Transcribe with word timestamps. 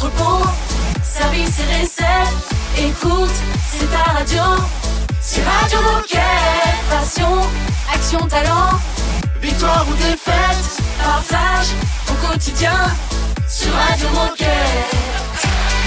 entrepôt, 0.00 0.46
service 1.02 1.58
et 1.60 1.82
recette. 1.82 2.34
Écoute, 2.78 3.30
c'est 3.70 3.90
ta 3.90 4.12
radio. 4.12 4.42
C'est 5.20 5.42
Radio 5.42 5.78
Moquette. 5.82 6.20
Passion, 6.88 7.40
action, 7.92 8.26
talent. 8.26 8.78
Victoire 9.42 9.86
ou 9.90 9.94
défaite, 9.96 10.82
partage 11.02 11.66
au 12.08 12.26
quotidien 12.26 12.72
sur 13.46 13.70
Radio 13.74 14.08
Moquette. 14.14 15.00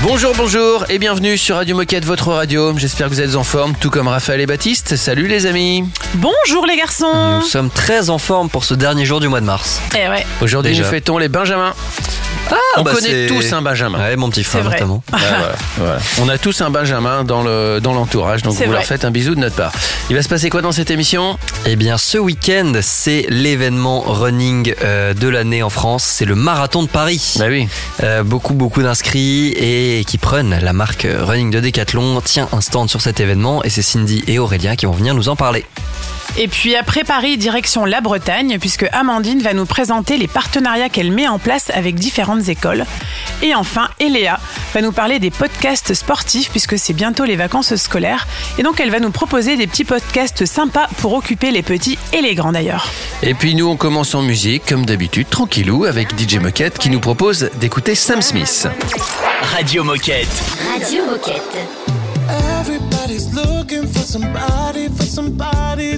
Bonjour, 0.04 0.34
bonjour 0.36 0.86
et 0.90 1.00
bienvenue 1.00 1.38
sur 1.38 1.56
Radio 1.56 1.76
Moquette, 1.76 2.06
votre 2.06 2.34
radio. 2.34 2.78
J'espère 2.78 3.08
que 3.08 3.14
vous 3.14 3.22
êtes 3.22 3.36
en 3.36 3.44
forme, 3.44 3.74
tout 3.80 3.90
comme 3.90 4.10
Raphaël 4.10 4.42
et 4.42 4.46
Baptiste. 4.46 4.96
Salut 4.96 5.28
les 5.28 5.46
amis. 5.48 5.86
Bonjour 6.16 6.68
les 6.68 6.78
garçons 6.78 7.40
Nous 7.40 7.48
sommes 7.48 7.70
très 7.70 8.10
en 8.10 8.20
forme 8.20 8.50
pour 8.50 8.64
ce 8.64 8.74
dernier 8.76 9.06
jour 9.06 9.22
du 9.22 9.28
mois 9.28 9.40
de 9.40 9.46
mars. 9.46 9.82
Eh 9.96 10.10
ouais, 10.10 10.26
Aujourd'hui, 10.42 10.78
nous 10.78 10.84
fêtons 10.84 11.18
les 11.18 11.30
Benjamins. 11.30 11.74
On 12.78 12.84
bah, 12.84 12.94
connaît 12.94 13.28
tous 13.28 13.54
un 13.54 13.62
Benjamin. 13.62 14.00
Ouais, 14.00 14.16
mon 14.16 14.30
petit 14.30 14.44
frère 14.44 14.64
notamment. 14.64 15.04
Ouais, 15.14 15.20
voilà, 15.30 15.56
voilà. 15.78 15.98
On 16.22 16.30
a 16.30 16.38
tous 16.38 16.62
un 16.62 16.70
Benjamin 16.70 17.24
dans 17.24 17.44
le 17.44 17.80
dans 17.82 17.94
l'entourage, 17.94 18.42
donc 18.42 18.56
vous 18.56 18.72
leur 18.72 18.84
faites 18.84 19.06
un 19.06 19.12
bisou 19.12 19.36
de 19.36 19.40
notre 19.40 19.56
part. 19.56 19.72
Il 20.10 20.16
va 20.16 20.22
se 20.22 20.28
passer 20.28 20.50
quoi 20.50 20.62
dans 20.62 20.72
cette 20.72 20.92
émission? 20.92 21.38
Eh 21.66 21.76
bien, 21.76 21.98
ce 21.98 22.18
week-end, 22.18 22.74
c'est 22.82 23.26
l'événement 23.30 24.02
running 24.02 24.74
euh, 24.84 25.14
de 25.14 25.28
l'année 25.28 25.64
en 25.64 25.70
France. 25.70 26.04
C'est 26.04 26.26
le 26.26 26.36
marathon 26.36 26.84
de 26.84 26.90
Paris. 26.90 27.36
Bah 27.40 27.46
oui. 27.48 27.68
Euh, 28.04 28.24
beaucoup, 28.24 28.54
beaucoup 28.54 28.82
d'inscrits 28.82 29.50
et 29.50 30.04
qui 30.06 30.18
prennent 30.18 30.60
la 30.60 30.74
marque 30.74 31.06
euh, 31.06 31.24
running 31.24 31.52
de 31.52 31.60
Decathlon 31.60 32.20
tient 32.22 32.50
un 32.52 32.62
stand 32.62 32.90
sur 32.90 33.02
cet 33.02 33.20
événement 33.20 33.64
et 33.64 33.70
c'est 33.70 33.82
Cindy 33.82 34.24
et 34.28 34.40
Aurélien 34.40 34.76
qui 34.76 34.86
vont 34.86 34.94
venir 34.94 35.14
nous 35.14 35.30
en 35.30 35.36
parler. 35.36 35.66
Et 36.38 36.48
puis 36.48 36.76
après 36.76 37.04
Paris, 37.04 37.38
direction 37.38 37.86
la 37.86 38.02
Bretagne, 38.02 38.58
puisque 38.60 38.88
Amandine 38.92 39.42
va 39.42 39.54
nous 39.54 39.68
présenter 39.68 40.18
les 40.18 40.28
partenariats 40.28 40.90
qu'elle 40.90 41.12
met 41.12 41.28
en 41.28 41.38
place 41.38 41.70
avec 41.74 41.96
écoles. 42.40 42.86
Et 43.42 43.56
enfin, 43.56 43.90
Eléa 44.00 44.40
va 44.74 44.82
nous 44.82 44.92
parler 44.92 45.20
des 45.20 45.32
podcasts 45.32 45.94
sportifs, 45.94 46.50
puisque 46.50 46.78
c'est 46.78 46.94
bientôt 46.94 47.26
les 47.26 47.36
vacances 47.36 47.76
scolaires. 47.76 48.28
Et 48.58 48.64
donc 48.64 48.80
elle 48.80 48.90
va 48.90 49.00
nous 49.00 49.12
proposer 49.12 49.58
des 49.58 49.68
petits 49.68 49.84
podcasts 49.84 50.46
sympas 50.46 50.88
pour 50.98 51.14
occuper 51.14 51.52
les 51.52 51.64
petits 51.64 51.98
et 52.14 52.22
les 52.22 52.36
grands 52.36 52.52
d'ailleurs. 52.52 52.88
Et 53.22 53.34
puis 53.34 53.56
nous, 53.56 53.68
on 53.68 53.78
commence 53.78 54.16
en 54.16 54.22
musique, 54.22 54.66
comme 54.68 54.86
d'habitude, 54.86 55.30
tranquillou, 55.30 55.86
avec 55.86 56.20
DJ 56.20 56.38
Moquette 56.38 56.78
qui 56.78 56.90
nous 56.90 57.00
propose 57.00 57.50
d'écouter 57.60 57.96
Sam 57.96 58.22
Smith. 58.22 58.68
Radio 59.56 59.84
Moquette. 59.84 60.28
Radio 60.74 61.06
Moquette. 61.06 61.68
Everybody's 62.60 63.34
looking 63.34 63.86
for 63.86 64.04
somebody, 64.06 64.88
for 64.90 65.06
somebody 65.06 65.98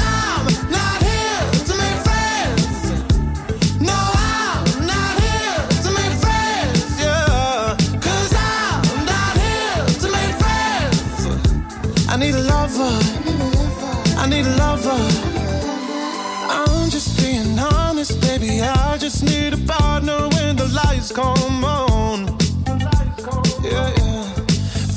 Just 19.01 19.23
need 19.23 19.51
a 19.51 19.57
partner 19.57 20.29
when 20.29 20.55
the 20.55 20.67
lights 20.67 21.11
come 21.11 21.65
on. 21.65 22.37
Yeah, 23.63 23.89
yeah. 23.97 24.23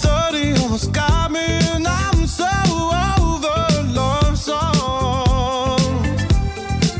30 0.04 0.60
almost 0.60 0.92
got 0.92 1.32
me, 1.32 1.40
and 1.72 1.86
I'm 1.86 2.26
so 2.26 2.44
over 2.44 3.56
love 3.98 4.36
song. 4.36 5.80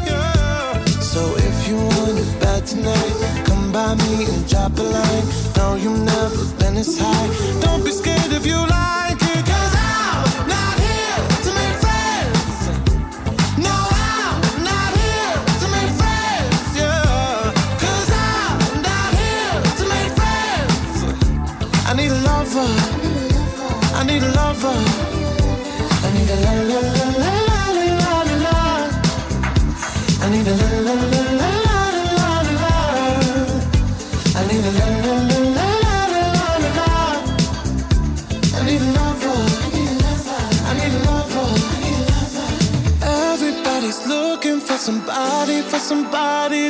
Yeah. 0.06 0.82
So 1.12 1.20
if 1.36 1.68
you 1.68 1.76
want 1.76 2.18
it 2.18 2.40
bad 2.40 2.64
tonight, 2.64 3.44
come 3.44 3.70
by 3.70 3.94
me 3.96 4.24
and 4.24 4.48
drop 4.48 4.78
a 4.78 4.82
line. 4.82 5.26
No, 5.58 5.74
you've 5.76 6.00
never 6.00 6.44
been 6.58 6.74
this 6.74 6.98
high. 6.98 7.60
Don't 7.60 7.84
be 7.84 7.90
scared 7.90 8.32
if 8.32 8.46
you 8.46 8.56
like 8.56 9.13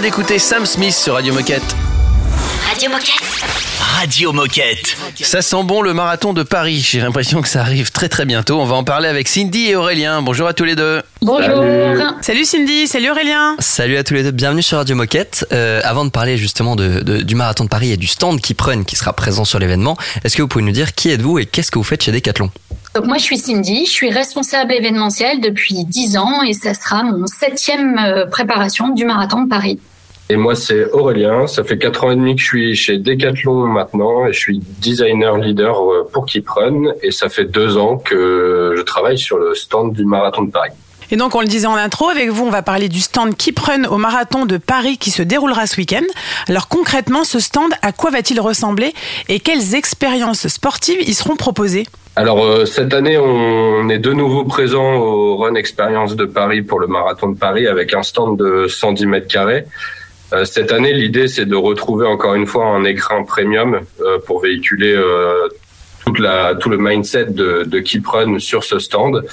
vient 0.00 0.10
d'écouter 0.10 0.38
Sam 0.38 0.64
Smith 0.64 0.94
sur 0.94 1.14
Radio 1.14 1.34
Moquette. 1.34 1.74
Radio 2.70 2.88
Moquette. 2.88 3.20
Radio 3.96 4.32
Moquette. 4.32 4.96
Ça 5.22 5.42
sent 5.42 5.64
bon 5.64 5.82
le 5.82 5.92
marathon 5.92 6.32
de 6.32 6.44
Paris. 6.44 6.78
J'ai 6.88 7.00
l'impression 7.00 7.42
que 7.42 7.48
ça 7.48 7.62
arrive 7.62 7.90
très 7.90 8.08
très 8.08 8.24
bientôt. 8.24 8.60
On 8.60 8.64
va 8.64 8.76
en 8.76 8.84
parler 8.84 9.08
avec 9.08 9.26
Cindy 9.26 9.70
et 9.70 9.74
Aurélien. 9.76 10.22
Bonjour 10.22 10.46
à 10.46 10.52
tous 10.52 10.62
les 10.62 10.76
deux. 10.76 11.02
Bonjour. 11.20 11.64
Salut 12.20 12.44
Cindy, 12.44 12.86
salut 12.86 13.10
Aurélien. 13.10 13.56
Salut 13.58 13.96
à 13.96 14.04
tous 14.04 14.14
les 14.14 14.22
deux, 14.22 14.30
bienvenue 14.30 14.62
sur 14.62 14.78
Radio 14.78 14.94
Moquette. 14.94 15.44
Euh, 15.52 15.80
avant 15.82 16.04
de 16.04 16.10
parler 16.10 16.36
justement 16.36 16.76
de, 16.76 17.00
de- 17.00 17.22
du 17.22 17.34
marathon 17.34 17.64
de 17.64 17.68
Paris 17.68 17.90
et 17.90 17.96
du 17.96 18.06
stand 18.06 18.40
qui 18.40 18.54
prenne 18.54 18.84
qui 18.84 18.94
sera 18.94 19.12
présent 19.14 19.44
sur 19.44 19.58
l'événement, 19.58 19.96
est-ce 20.22 20.36
que 20.36 20.42
vous 20.42 20.48
pouvez 20.48 20.64
nous 20.64 20.70
dire 20.70 20.94
qui 20.94 21.10
êtes-vous 21.10 21.40
et 21.40 21.46
qu'est-ce 21.46 21.72
que 21.72 21.78
vous 21.78 21.84
faites 21.84 22.04
chez 22.04 22.12
Decathlon? 22.12 22.50
Donc 22.98 23.06
moi 23.06 23.16
je 23.16 23.22
suis 23.22 23.38
Cindy, 23.38 23.86
je 23.86 23.92
suis 23.92 24.10
responsable 24.10 24.72
événementiel 24.72 25.40
depuis 25.40 25.84
10 25.84 26.16
ans 26.16 26.42
et 26.42 26.52
ça 26.52 26.74
sera 26.74 27.04
mon 27.04 27.28
septième 27.28 27.96
euh, 27.96 28.26
préparation 28.26 28.88
du 28.88 29.04
marathon 29.04 29.44
de 29.44 29.48
Paris. 29.48 29.78
Et 30.28 30.34
moi, 30.34 30.56
c'est 30.56 30.90
Aurélien. 30.90 31.46
Ça 31.46 31.62
fait 31.62 31.78
quatre 31.78 32.02
ans 32.02 32.10
et 32.10 32.16
demi 32.16 32.34
que 32.34 32.42
je 32.42 32.46
suis 32.46 32.74
chez 32.74 32.98
Decathlon 32.98 33.68
maintenant 33.68 34.26
et 34.26 34.32
je 34.32 34.38
suis 34.40 34.58
designer 34.58 35.36
leader 35.36 35.80
euh, 35.80 36.08
pour 36.12 36.26
Keeprun. 36.26 36.92
Et 37.04 37.12
ça 37.12 37.28
fait 37.28 37.44
deux 37.44 37.76
ans 37.76 37.98
que 37.98 38.74
je 38.76 38.82
travaille 38.82 39.16
sur 39.16 39.38
le 39.38 39.54
stand 39.54 39.92
du 39.92 40.04
marathon 40.04 40.42
de 40.42 40.50
Paris. 40.50 40.72
Et 41.10 41.16
donc, 41.16 41.34
on 41.34 41.40
le 41.40 41.46
disait 41.46 41.66
en 41.66 41.74
intro, 41.74 42.08
avec 42.10 42.28
vous, 42.28 42.44
on 42.44 42.50
va 42.50 42.62
parler 42.62 42.88
du 42.88 43.00
stand 43.00 43.34
Keep 43.34 43.58
Run 43.58 43.84
au 43.84 43.96
marathon 43.96 44.44
de 44.44 44.58
Paris 44.58 44.98
qui 44.98 45.10
se 45.10 45.22
déroulera 45.22 45.66
ce 45.66 45.78
week-end. 45.78 46.04
Alors 46.48 46.68
concrètement, 46.68 47.24
ce 47.24 47.38
stand, 47.38 47.72
à 47.80 47.92
quoi 47.92 48.10
va-t-il 48.10 48.40
ressembler 48.40 48.92
et 49.28 49.40
quelles 49.40 49.74
expériences 49.74 50.48
sportives 50.48 51.00
y 51.00 51.14
seront 51.14 51.36
proposées? 51.36 51.86
Alors 52.16 52.44
euh, 52.44 52.66
cette 52.66 52.92
année, 52.92 53.16
on 53.16 53.88
est 53.88 53.98
de 53.98 54.12
nouveau 54.12 54.44
présent 54.44 54.96
au 54.96 55.36
Run 55.36 55.54
Experience 55.54 56.16
de 56.16 56.24
Paris 56.24 56.62
pour 56.62 56.80
le 56.80 56.88
marathon 56.88 57.28
de 57.28 57.38
Paris 57.38 57.66
avec 57.66 57.94
un 57.94 58.02
stand 58.02 58.36
de 58.36 58.66
110 58.68 59.06
mètres 59.06 59.28
carrés. 59.28 59.64
Euh, 60.34 60.44
Cette 60.44 60.72
année, 60.72 60.92
l'idée, 60.92 61.26
c'est 61.28 61.46
de 61.46 61.56
retrouver 61.56 62.06
encore 62.06 62.34
une 62.34 62.46
fois 62.46 62.66
un 62.66 62.84
écran 62.84 63.24
premium 63.24 63.80
euh, 64.00 64.18
pour 64.18 64.40
véhiculer 64.40 64.94
tout 66.04 66.70
le 66.70 66.78
mindset 66.78 67.26
de, 67.26 67.62
de 67.64 67.78
Keep 67.78 68.06
Run 68.06 68.38
sur 68.40 68.64
ce 68.64 68.78
stand. 68.78 69.24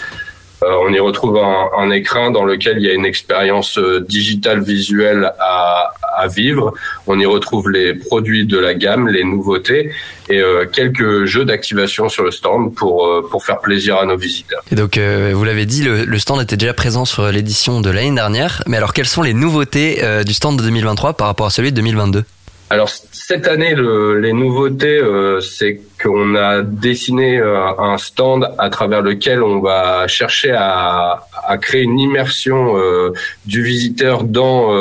Euh, 0.63 0.67
on 0.87 0.93
y 0.93 0.99
retrouve 0.99 1.37
un, 1.37 1.69
un 1.77 1.91
écran 1.91 2.31
dans 2.31 2.45
lequel 2.45 2.77
il 2.77 2.85
y 2.85 2.89
a 2.89 2.93
une 2.93 3.05
expérience 3.05 3.77
euh, 3.77 3.99
digitale 4.07 4.63
visuelle 4.63 5.31
à, 5.39 5.93
à 6.15 6.27
vivre. 6.27 6.73
On 7.07 7.19
y 7.19 7.25
retrouve 7.25 7.69
les 7.69 7.93
produits 7.93 8.45
de 8.45 8.57
la 8.57 8.73
gamme, 8.73 9.07
les 9.07 9.23
nouveautés 9.23 9.91
et 10.29 10.39
euh, 10.39 10.65
quelques 10.65 11.25
jeux 11.25 11.45
d'activation 11.45 12.09
sur 12.09 12.23
le 12.23 12.31
stand 12.31 12.73
pour 12.73 13.05
euh, 13.05 13.27
pour 13.29 13.45
faire 13.45 13.59
plaisir 13.59 13.97
à 13.97 14.05
nos 14.05 14.17
visiteurs. 14.17 14.63
Et 14.71 14.75
donc, 14.75 14.97
euh, 14.97 15.31
vous 15.35 15.43
l'avez 15.43 15.65
dit, 15.65 15.83
le, 15.83 16.05
le 16.05 16.19
stand 16.19 16.41
était 16.41 16.57
déjà 16.57 16.73
présent 16.73 17.05
sur 17.05 17.31
l'édition 17.31 17.81
de 17.81 17.89
l'année 17.89 18.15
dernière. 18.15 18.63
Mais 18.67 18.77
alors, 18.77 18.93
quelles 18.93 19.07
sont 19.07 19.21
les 19.21 19.33
nouveautés 19.33 20.03
euh, 20.03 20.23
du 20.23 20.33
stand 20.33 20.57
de 20.57 20.63
2023 20.63 21.13
par 21.13 21.27
rapport 21.27 21.47
à 21.47 21.49
celui 21.49 21.71
de 21.71 21.75
2022 21.75 22.23
Alors 22.71 22.89
cette 22.89 23.47
année, 23.47 23.75
le- 23.75 24.19
les 24.19 24.33
nouveautés, 24.33 24.97
euh, 24.97 25.39
c'est 25.39 25.81
qu'on 26.01 26.33
a 26.35 26.63
dessiné 26.63 27.37
euh, 27.37 27.67
un 27.77 27.97
stand 27.99 28.49
à 28.57 28.71
travers 28.71 29.03
lequel 29.03 29.43
on 29.43 29.59
va 29.59 30.07
chercher 30.07 30.51
à, 30.51 31.21
créer 31.61 31.83
une 31.83 31.99
immersion 31.99 32.75
euh, 32.75 33.13
du 33.45 33.61
visiteur 33.61 34.23
dans 34.23 34.73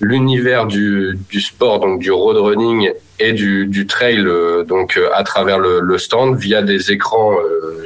l'univers 0.00 0.66
du, 0.66 1.18
sport, 1.40 1.80
donc 1.80 2.00
du 2.00 2.10
road 2.10 2.36
running 2.36 2.90
et 3.18 3.32
du, 3.32 3.86
trail, 3.86 4.22
donc 4.68 5.00
à 5.14 5.24
travers 5.24 5.58
le, 5.58 5.80
le 5.80 5.98
stand 5.98 6.36
via 6.36 6.60
des 6.60 6.92
écrans 6.92 7.34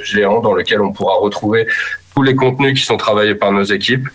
géants 0.02 0.40
dans 0.40 0.54
lesquels 0.54 0.80
on 0.80 0.92
pourra 0.92 1.14
retrouver 1.14 1.68
tous 2.14 2.22
les 2.22 2.34
contenus 2.34 2.80
qui 2.80 2.84
sont 2.84 2.96
travaillés 2.96 3.34
par 3.34 3.52
nos 3.52 3.62
équipes. 3.62 4.08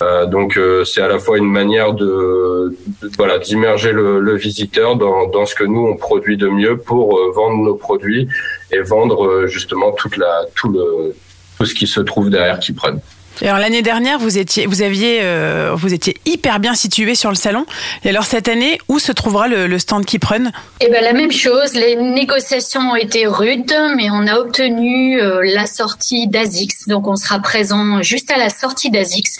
Euh, 0.00 0.26
donc 0.26 0.56
euh, 0.56 0.84
c'est 0.84 1.00
à 1.00 1.08
la 1.08 1.18
fois 1.18 1.38
une 1.38 1.50
manière 1.50 1.92
de, 1.92 2.76
voilà 3.16 3.38
d'immerger 3.38 3.92
le, 3.92 4.36
visiteur 4.36 4.96
dans, 4.96 5.26
dans 5.26 5.44
ce 5.44 5.54
que 5.54 5.64
nous 5.64 5.86
on 5.86 5.96
produit 5.96 6.36
de 6.36 6.48
mieux 6.48 6.76
pour 6.76 7.18
euh, 7.18 7.32
vendre 7.34 7.64
nos 7.64 7.74
produits 7.74 8.28
et 8.70 8.80
vendre 8.80 9.46
justement 9.46 9.90
toute 9.92 10.16
la 10.16 10.42
tout 10.54 10.68
le 10.68 11.14
tout 11.56 11.66
ce 11.66 11.74
qui 11.74 11.88
se 11.88 12.00
trouve 12.00 12.30
derrière 12.30 12.60
qui 12.60 12.72
prennent. 12.72 13.00
Alors 13.42 13.58
l'année 13.58 13.82
dernière, 13.82 14.18
vous 14.18 14.38
étiez, 14.38 14.66
vous 14.66 14.82
aviez, 14.82 15.20
euh, 15.22 15.72
vous 15.74 15.94
étiez 15.94 16.16
hyper 16.26 16.60
bien 16.60 16.74
situé 16.74 17.14
sur 17.14 17.30
le 17.30 17.36
salon. 17.36 17.66
Et 18.04 18.10
alors 18.10 18.24
cette 18.24 18.48
année, 18.48 18.78
où 18.88 18.98
se 18.98 19.12
trouvera 19.12 19.48
le, 19.48 19.78
stand 19.78 20.04
Keep 20.04 20.24
Run 20.24 20.50
Et 20.80 20.88
ben 20.88 21.02
la 21.02 21.12
même 21.12 21.32
chose, 21.32 21.74
les 21.74 21.96
négociations 21.96 22.80
ont 22.92 22.96
été 22.96 23.26
rudes, 23.26 23.74
mais 23.96 24.10
on 24.10 24.26
a 24.26 24.38
obtenu 24.38 25.20
euh, 25.20 25.40
la 25.44 25.66
sortie 25.66 26.26
d'Azix. 26.26 26.88
Donc 26.88 27.06
on 27.06 27.16
sera 27.16 27.38
présent 27.38 28.02
juste 28.02 28.30
à 28.30 28.38
la 28.38 28.50
sortie 28.50 28.90
d'Azix. 28.90 29.38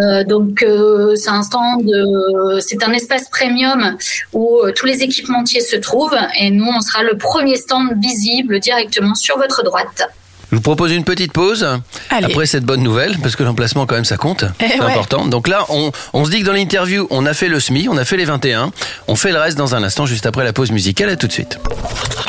Euh, 0.00 0.24
donc 0.24 0.62
euh, 0.62 1.14
c'est 1.16 1.30
un 1.30 1.42
stand, 1.42 1.82
euh, 1.88 2.60
c'est 2.60 2.82
un 2.84 2.92
espace 2.92 3.28
premium 3.28 3.96
où 4.32 4.60
euh, 4.60 4.72
tous 4.72 4.86
les 4.86 5.02
équipementiers 5.02 5.60
se 5.60 5.76
trouvent 5.76 6.16
et 6.38 6.50
nous 6.50 6.66
on 6.66 6.80
sera 6.80 7.02
le 7.02 7.16
premier 7.16 7.56
stand 7.56 8.00
visible 8.00 8.60
directement 8.60 9.14
sur 9.14 9.36
votre 9.38 9.62
droite. 9.62 10.08
Je 10.50 10.56
vous 10.56 10.62
propose 10.62 10.90
une 10.92 11.04
petite 11.04 11.32
pause 11.32 11.64
Allez. 12.10 12.26
après 12.26 12.46
cette 12.46 12.64
bonne 12.64 12.82
nouvelle, 12.82 13.16
parce 13.22 13.36
que 13.36 13.44
l'emplacement 13.44 13.86
quand 13.86 13.94
même 13.94 14.04
ça 14.04 14.16
compte, 14.16 14.44
Eh 14.60 14.64
c'est 14.68 14.80
ouais. 14.80 14.86
important. 14.90 15.26
Donc 15.26 15.46
là, 15.46 15.64
on, 15.68 15.92
on 16.12 16.24
se 16.24 16.30
dit 16.30 16.40
que 16.40 16.46
dans 16.46 16.52
l'interview, 16.52 17.06
on 17.10 17.24
a 17.26 17.34
fait 17.34 17.48
le 17.48 17.60
SMI, 17.60 17.88
on 17.88 17.96
a 17.96 18.04
fait 18.04 18.16
les 18.16 18.24
21, 18.24 18.72
on 19.06 19.14
fait 19.14 19.30
le 19.32 19.38
reste 19.38 19.56
dans 19.56 19.74
un 19.76 19.82
instant, 19.84 20.06
juste 20.06 20.26
après 20.26 20.42
la 20.44 20.52
pause 20.52 20.72
musicale. 20.72 21.08
À 21.10 21.16
tout 21.16 21.28
de 21.28 21.32
suite. 21.32 21.58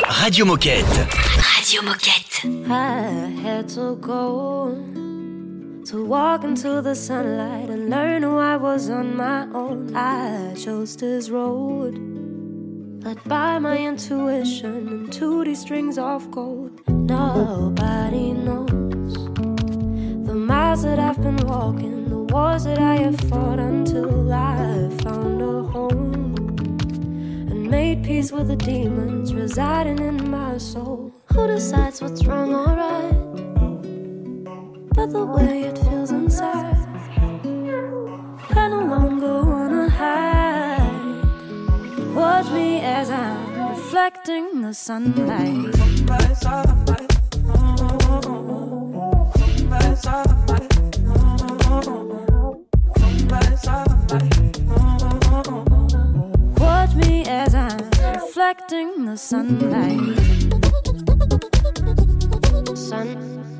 Radio 0.08 0.44
Moquette. 0.46 0.84
Radio 1.58 1.82
Moquette. 1.82 2.44
I 2.44 3.46
had 3.46 3.66
to 3.74 3.96
go 4.00 4.72
to 5.90 6.04
walk 6.06 6.44
into 6.44 6.80
the 6.80 6.94
sunlight 6.94 7.68
and 7.70 7.90
learn 7.90 8.22
who 8.22 8.38
I 8.38 8.56
was 8.56 8.88
on 8.88 9.16
my 9.16 9.46
own. 9.52 9.92
I 9.96 10.54
chose 10.54 10.96
this 10.96 11.28
road, 11.28 11.94
led 13.02 13.22
by 13.24 13.58
my 13.58 13.76
intuition 13.76 14.88
and 14.88 15.08
2D 15.10 15.56
strings 15.56 15.98
of 15.98 16.30
gold. 16.30 16.80
Nobody 16.88 18.32
knows 18.32 19.14
the 20.26 20.34
miles 20.34 20.84
that 20.84 21.00
I've 21.00 21.20
been 21.20 21.36
walking, 21.48 22.08
the 22.08 22.22
wars 22.32 22.64
that 22.64 22.78
I 22.78 22.96
have 22.96 23.18
fought 23.28 23.58
until 23.58 24.32
I 24.32 24.88
found 25.02 25.42
a 25.42 25.62
home 25.64 26.34
and 27.50 27.68
made 27.68 28.04
peace 28.04 28.30
with 28.30 28.46
the 28.46 28.56
demons 28.56 29.34
residing 29.34 29.98
in 29.98 30.30
my 30.30 30.58
soul. 30.58 31.12
Who 31.32 31.48
decides 31.48 32.00
what's 32.00 32.24
wrong 32.24 32.54
or 32.54 32.66
right? 32.66 33.18
But 34.94 35.10
the 35.10 35.24
way 35.24 35.62
it 35.62 35.78
feels 35.78 36.12
inside, 36.12 36.76
I 38.50 38.68
no 38.68 38.84
longer. 38.84 39.41
Watch 42.14 42.50
me 42.52 42.80
as 42.80 43.08
I'm 43.10 43.70
reflecting 43.70 44.60
the 44.60 44.74
sunlight. 44.74 45.72
Watch 56.58 56.94
me 56.94 57.24
as 57.26 57.54
I'm 57.54 57.90
reflecting 58.12 59.06
the 59.06 59.16
sunlight. 59.16 60.18
Sun. 62.76 63.51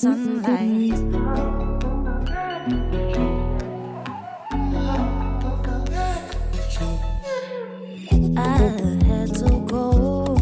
Sunlight. 0.00 0.94
I 8.34 8.56
had 9.04 9.34
to 9.34 9.50
go 9.68 10.36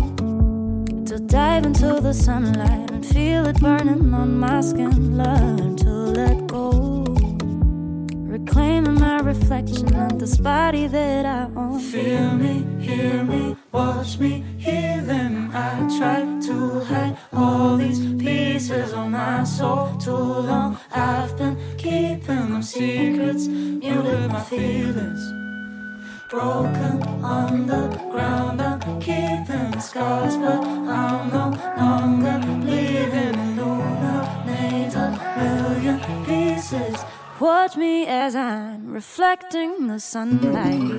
to 1.07 1.19
dive 1.27 1.67
into 1.67 2.01
the 2.01 2.15
sunlight 2.15 2.93
and 2.93 3.05
feel 3.05 3.49
it 3.49 3.59
burning 3.61 4.15
on 4.15 4.39
my 4.39 4.61
skin. 4.61 5.19
Learn 5.19 5.75
to 5.79 5.91
let 5.91 6.47
go, 6.47 7.05
reclaiming 8.13 9.01
my 9.01 9.19
reflection 9.19 9.93
of 9.97 10.21
this 10.21 10.37
body 10.37 10.87
that 10.87 11.27
I 11.27 11.51
own. 11.57 11.81
Feel 11.81 12.31
me, 12.35 12.65
hear 12.81 13.25
me, 13.25 13.57
watch 13.73 14.19
me, 14.19 14.45
hear 14.59 15.01
them. 15.03 15.51
I 15.53 15.89
try 15.99 16.21
to 16.47 16.81
hide 16.85 17.17
all 17.33 17.77
these 17.77 18.01
pieces 18.23 18.93
of 18.93 19.09
my 19.11 19.45
soul 19.45 19.97
too 19.99 20.13
long. 20.13 20.79
I've 20.93 21.37
been 21.37 21.57
keeping 21.77 22.51
them 22.53 22.63
secrets, 22.63 23.47
muted 23.47 24.31
my 24.31 24.41
feelings 24.41 25.39
broken 26.29 27.03
on 27.25 27.67
the 27.67 27.89
ground. 28.11 28.61
I'm 28.61 28.81
keeping 29.01 29.71
the 29.71 29.81
scars, 29.81 30.37
but 30.37 30.63
I'm 30.63 31.31
no 31.31 31.51
longer 31.77 32.39
bleeding. 32.61 33.35
Illuminate 33.59 34.95
million 35.37 36.25
pieces. 36.25 36.97
Watch 37.41 37.77
me 37.77 38.07
as 38.07 38.35
I'm 38.35 38.93
reflecting 38.93 39.87
the 39.87 40.01
sunlight. 40.01 40.99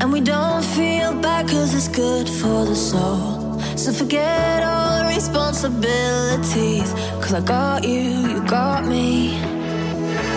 And 0.00 0.12
we 0.12 0.20
don't 0.20 0.64
feel 0.64 1.14
bad 1.14 1.48
cause 1.48 1.74
it's 1.74 1.88
good 1.88 2.28
for 2.28 2.64
the 2.64 2.74
soul. 2.74 3.60
So 3.76 3.92
forget 3.92 4.62
all 4.62 4.98
the 4.98 5.06
responsibilities 5.14 6.92
Cause 7.22 7.34
I 7.34 7.40
got 7.40 7.84
you, 7.84 8.02
you 8.30 8.40
got 8.46 8.84
me. 8.84 9.34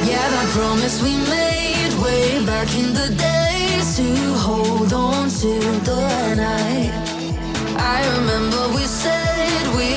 Yeah, 0.09 0.25
that 0.33 0.47
promise 0.57 1.01
we 1.03 1.13
made 1.35 1.93
way 2.03 2.45
back 2.45 2.69
in 2.75 2.93
the 2.93 3.09
days 3.27 3.97
To 3.97 4.33
hold 4.45 4.93
on 4.93 5.29
to 5.41 5.53
the 5.89 6.35
night. 6.35 6.93
I 7.77 7.99
remember 8.17 8.61
we 8.75 8.83
said 8.85 9.63
we 9.75 9.89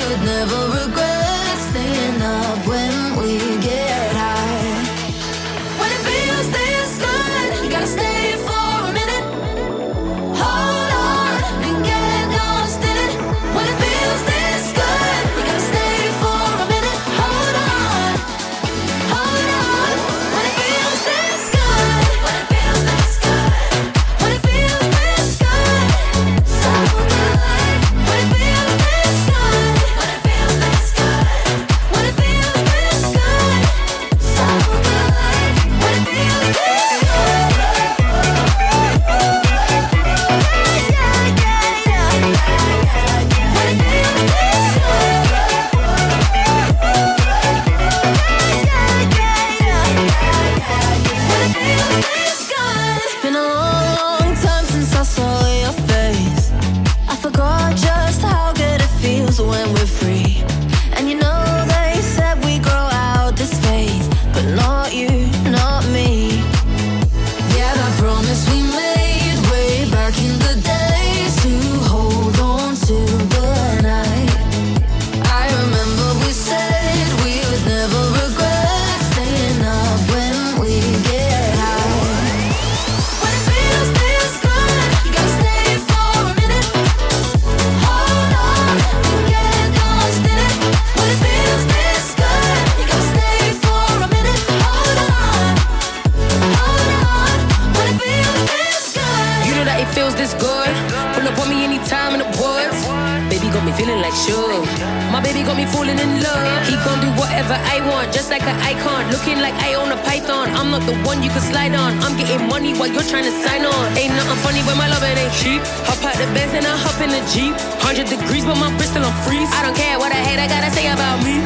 while 112.77 112.91
you're 112.91 113.07
trying 113.07 113.25
to 113.25 113.35
sign 113.43 113.65
on. 113.65 113.83
Ain't 113.97 114.13
nothing 114.13 114.39
funny 114.45 114.61
when 114.67 114.77
my 114.77 114.87
love 114.87 115.03
it 115.03 115.17
ain't 115.17 115.33
cheap. 115.39 115.61
Hop 115.89 116.03
out 116.03 116.15
the 116.15 116.27
Benz 116.35 116.53
and 116.53 116.65
I 116.65 116.75
hop 116.75 116.99
in 117.01 117.09
the 117.09 117.23
Jeep. 117.31 117.53
100 117.81 118.07
degrees, 118.07 118.45
but 118.45 118.57
my 118.59 118.69
Bristol 118.77 119.03
on 119.03 119.15
freeze. 119.25 119.49
I 119.51 119.65
don't 119.65 119.75
care 119.75 119.97
what 119.97 120.11
I 120.11 120.21
hate, 120.21 120.39
I 120.39 120.47
gotta 120.47 120.71
say 120.71 120.87
about 120.91 121.23
me. 121.25 121.41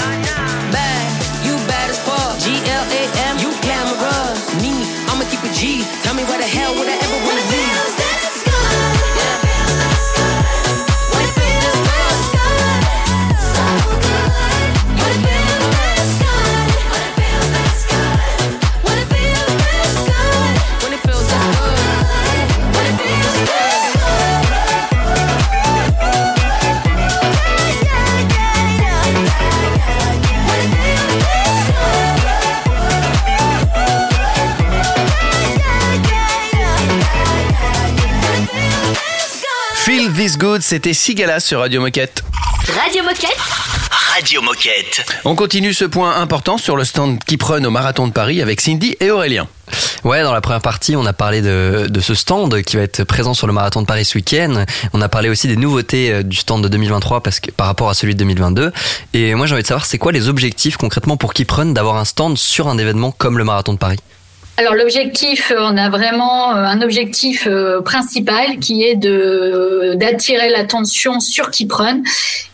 Bad, 0.73 1.05
you 1.45 1.55
bad 1.69 1.89
as 1.89 1.99
fuck. 2.01 2.37
G 2.43 2.57
L 2.57 2.85
A 2.85 3.01
M, 3.31 3.35
you 3.39 3.49
glamorous. 3.63 4.41
Me, 4.61 4.73
I'ma 5.09 5.23
keep 5.31 5.41
it 5.45 5.53
G. 5.55 5.85
Tell 6.03 6.13
me 6.13 6.23
why 6.25 6.37
the 6.37 6.49
hell 6.49 6.73
would 6.77 6.89
I 6.89 7.04
Good, 40.33 40.63
c'était 40.63 40.95
Sigala 40.95 41.39
sur 41.39 41.59
Radio 41.59 41.79
Moquette. 41.79 42.23
Radio 42.83 43.03
Moquette. 43.03 43.37
Radio 44.15 44.41
Moquette. 44.41 45.05
On 45.23 45.35
continue 45.35 45.71
ce 45.71 45.85
point 45.85 46.15
important 46.15 46.57
sur 46.57 46.75
le 46.75 46.83
stand 46.83 47.19
Run 47.39 47.63
au 47.63 47.69
Marathon 47.69 48.07
de 48.07 48.11
Paris 48.11 48.41
avec 48.41 48.59
Cindy 48.59 48.97
et 48.99 49.11
Aurélien. 49.11 49.47
Ouais, 50.03 50.23
dans 50.23 50.33
la 50.33 50.41
première 50.41 50.61
partie, 50.61 50.95
on 50.95 51.05
a 51.05 51.13
parlé 51.13 51.41
de, 51.41 51.85
de 51.87 52.01
ce 52.01 52.15
stand 52.15 52.63
qui 52.63 52.75
va 52.75 52.81
être 52.81 53.03
présent 53.03 53.35
sur 53.35 53.45
le 53.45 53.53
marathon 53.53 53.83
de 53.83 53.85
Paris 53.85 54.03
ce 54.03 54.17
week-end. 54.17 54.65
On 54.93 55.01
a 55.01 55.09
parlé 55.09 55.29
aussi 55.29 55.47
des 55.47 55.57
nouveautés 55.57 56.11
euh, 56.11 56.23
du 56.23 56.37
stand 56.37 56.63
de 56.63 56.69
2023 56.69 57.21
parce 57.21 57.39
que, 57.39 57.51
par 57.51 57.67
rapport 57.67 57.89
à 57.89 57.93
celui 57.93 58.15
de 58.15 58.19
2022. 58.19 58.71
Et 59.13 59.35
moi, 59.35 59.45
j'ai 59.45 59.53
envie 59.53 59.63
de 59.63 59.67
savoir, 59.67 59.85
c'est 59.85 59.99
quoi 59.99 60.11
les 60.11 60.27
objectifs 60.27 60.77
concrètement 60.77 61.17
pour 61.17 61.35
Keep 61.35 61.51
Run 61.51 61.65
d'avoir 61.67 61.97
un 61.97 62.05
stand 62.05 62.37
sur 62.37 62.67
un 62.67 62.79
événement 62.79 63.11
comme 63.11 63.37
le 63.37 63.43
marathon 63.43 63.73
de 63.73 63.77
Paris? 63.77 63.99
Alors 64.57 64.73
l'objectif, 64.73 65.51
euh, 65.51 65.57
on 65.59 65.75
a 65.75 65.89
vraiment 65.89 66.51
euh, 66.51 66.63
un 66.63 66.81
objectif 66.81 67.45
euh, 67.45 67.81
principal 67.81 68.57
qui 68.59 68.83
est 68.83 68.95
de 68.95 69.95
d'attirer 69.95 70.49
l'attention 70.49 71.19
sur 71.19 71.51
Kiprun 71.51 72.01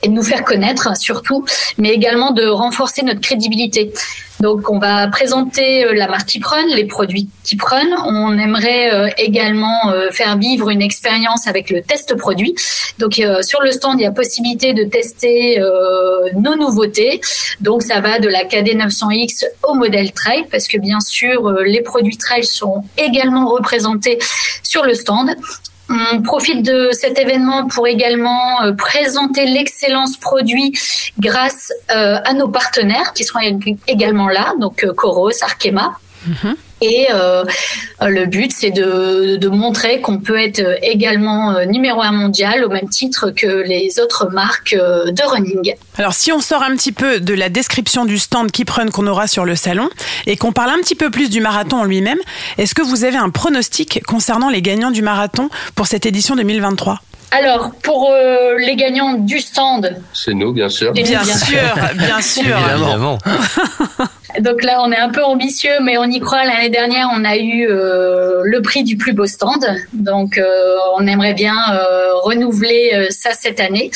et 0.01 0.07
de 0.07 0.13
nous 0.13 0.23
faire 0.23 0.43
connaître 0.43 0.97
surtout, 0.97 1.45
mais 1.77 1.89
également 1.89 2.31
de 2.31 2.47
renforcer 2.47 3.03
notre 3.03 3.21
crédibilité. 3.21 3.93
Donc 4.41 4.71
on 4.71 4.79
va 4.79 5.07
présenter 5.07 5.85
euh, 5.85 5.93
la 5.93 6.07
marque 6.07 6.25
Kiprun, 6.25 6.65
les 6.75 6.85
produits 6.85 7.29
Kiprun. 7.43 7.85
On 8.07 8.35
aimerait 8.39 8.91
euh, 8.91 9.07
également 9.17 9.91
euh, 9.91 10.09
faire 10.09 10.35
vivre 10.35 10.71
une 10.71 10.81
expérience 10.81 11.47
avec 11.47 11.69
le 11.69 11.83
test 11.83 12.15
produit. 12.15 12.55
Donc 12.97 13.21
sur 13.41 13.61
le 13.61 13.71
stand, 13.71 13.99
il 13.99 14.03
y 14.03 14.05
a 14.05 14.11
possibilité 14.11 14.73
de 14.73 14.83
tester 14.83 15.59
nos 16.35 16.55
nouveautés. 16.55 17.21
Donc 17.59 17.83
ça 17.83 17.99
va 17.99 18.19
de 18.19 18.27
la 18.27 18.43
KD 18.43 18.75
900X 18.75 19.45
au 19.63 19.73
modèle 19.75 20.11
trail 20.11 20.45
parce 20.51 20.67
que 20.67 20.77
bien 20.77 20.99
sûr 20.99 21.51
les 21.65 21.81
produits 21.81 22.17
trail 22.17 22.43
sont 22.43 22.83
également 22.97 23.47
représentés 23.47 24.19
sur 24.61 24.83
le 24.83 24.93
stand. 24.93 25.35
On 25.91 26.21
profite 26.21 26.63
de 26.65 26.89
cet 26.93 27.19
événement 27.19 27.67
pour 27.67 27.85
également 27.87 28.61
euh, 28.63 28.71
présenter 28.73 29.45
l'excellence 29.45 30.15
produit 30.17 30.77
grâce 31.19 31.71
euh, 31.93 32.17
à 32.23 32.33
nos 32.33 32.47
partenaires 32.47 33.11
qui 33.13 33.23
seront 33.25 33.39
ég- 33.41 33.77
également 33.87 34.29
là, 34.29 34.53
donc 34.59 34.83
euh, 34.83 34.93
Coros, 34.93 35.31
Arkema. 35.43 35.97
Et 36.81 37.07
euh, 37.13 37.43
le 38.01 38.25
but, 38.25 38.51
c'est 38.51 38.71
de, 38.71 39.37
de 39.37 39.47
montrer 39.49 40.01
qu'on 40.01 40.19
peut 40.19 40.39
être 40.39 40.61
également 40.81 41.51
euh, 41.51 41.65
numéro 41.65 42.01
un 42.01 42.11
mondial 42.11 42.65
au 42.65 42.69
même 42.69 42.89
titre 42.89 43.29
que 43.29 43.45
les 43.45 43.99
autres 43.99 44.29
marques 44.31 44.73
euh, 44.73 45.11
de 45.11 45.21
running. 45.21 45.75
Alors 45.97 46.13
si 46.13 46.31
on 46.31 46.39
sort 46.41 46.63
un 46.63 46.75
petit 46.75 46.91
peu 46.91 47.19
de 47.19 47.33
la 47.35 47.49
description 47.49 48.05
du 48.05 48.17
stand 48.17 48.51
Keep 48.51 48.69
Run 48.71 48.87
qu'on 48.87 49.05
aura 49.05 49.27
sur 49.27 49.45
le 49.45 49.55
salon 49.55 49.89
et 50.25 50.37
qu'on 50.37 50.51
parle 50.51 50.71
un 50.71 50.79
petit 50.79 50.95
peu 50.95 51.11
plus 51.11 51.29
du 51.29 51.39
marathon 51.39 51.77
en 51.77 51.83
lui-même, 51.83 52.19
est-ce 52.57 52.73
que 52.73 52.81
vous 52.81 53.03
avez 53.03 53.17
un 53.17 53.29
pronostic 53.29 54.03
concernant 54.05 54.49
les 54.49 54.63
gagnants 54.63 54.91
du 54.91 55.03
marathon 55.03 55.49
pour 55.75 55.85
cette 55.85 56.07
édition 56.07 56.35
2023 56.35 56.99
Alors, 57.31 57.71
pour 57.81 58.11
euh, 58.11 58.57
les 58.57 58.75
gagnants 58.75 59.13
du 59.13 59.39
stand, 59.39 59.95
C'est 60.13 60.33
nous, 60.33 60.51
bien 60.51 60.67
sûr. 60.67 60.91
Bien 60.91 61.03
bien 61.03 61.23
sûr, 61.23 61.59
bien 61.95 62.21
sûr. 62.21 62.57
Évidemment. 62.75 63.17
Donc 64.39 64.63
là, 64.63 64.81
on 64.81 64.91
est 64.91 64.97
un 64.97 65.09
peu 65.09 65.23
ambitieux, 65.23 65.79
mais 65.81 65.97
on 65.97 66.05
y 66.05 66.19
croit. 66.19 66.45
L'année 66.45 66.69
dernière, 66.69 67.09
on 67.13 67.23
a 67.25 67.37
eu 67.37 67.67
euh, 67.69 68.41
le 68.43 68.61
prix 68.61 68.83
du 68.83 68.97
plus 68.97 69.13
beau 69.13 69.25
stand. 69.25 69.65
Donc, 69.93 70.37
euh, 70.37 70.75
on 70.97 71.05
aimerait 71.07 71.33
bien 71.33 71.55
euh, 71.73 72.13
renouveler 72.15 72.91
euh, 72.93 73.07
ça 73.09 73.31
cette 73.33 73.59
année. 73.59 73.91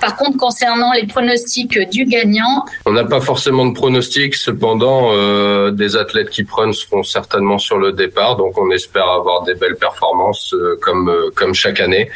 Par 0.00 0.16
contre, 0.16 0.36
concernant 0.36 0.92
les 0.92 1.06
pronostics 1.06 1.78
du 1.90 2.04
gagnant, 2.04 2.64
On 2.84 2.92
n'a 2.92 3.04
pas 3.04 3.20
forcément 3.20 3.64
de 3.66 3.72
pronostic, 3.74 4.34
cependant, 4.34 5.10
euh, 5.12 5.70
des 5.70 5.96
athlètes 5.96 6.30
qui 6.30 6.44
prennent 6.44 6.72
seront 6.72 7.02
certainement 7.02 7.58
sur 7.58 7.78
le 7.78 7.92
départ, 7.92 8.36
donc 8.36 8.58
on 8.58 8.70
espère 8.70 9.08
avoir 9.08 9.42
des 9.44 9.54
belles 9.54 9.76
performances 9.76 10.52
euh, 10.54 10.78
comme 10.82 11.08
euh, 11.08 11.30
comme 11.34 11.54
chaque 11.54 11.80
année. 11.80 12.10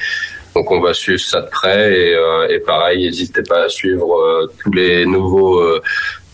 Donc 0.59 0.73
on 0.73 0.81
va 0.81 0.93
suivre 0.93 1.21
ça 1.21 1.41
de 1.43 1.51
près 1.51 1.97
et, 1.97 2.15
euh, 2.17 2.49
et 2.49 2.59
pareil, 2.59 3.05
n'hésitez 3.07 3.45
pas 3.45 3.67
à 3.67 3.69
suivre 3.69 4.13
euh, 4.13 4.51
tous 4.61 4.73
les 4.73 5.07
nouveaux 5.07 5.61
euh, 5.61 5.81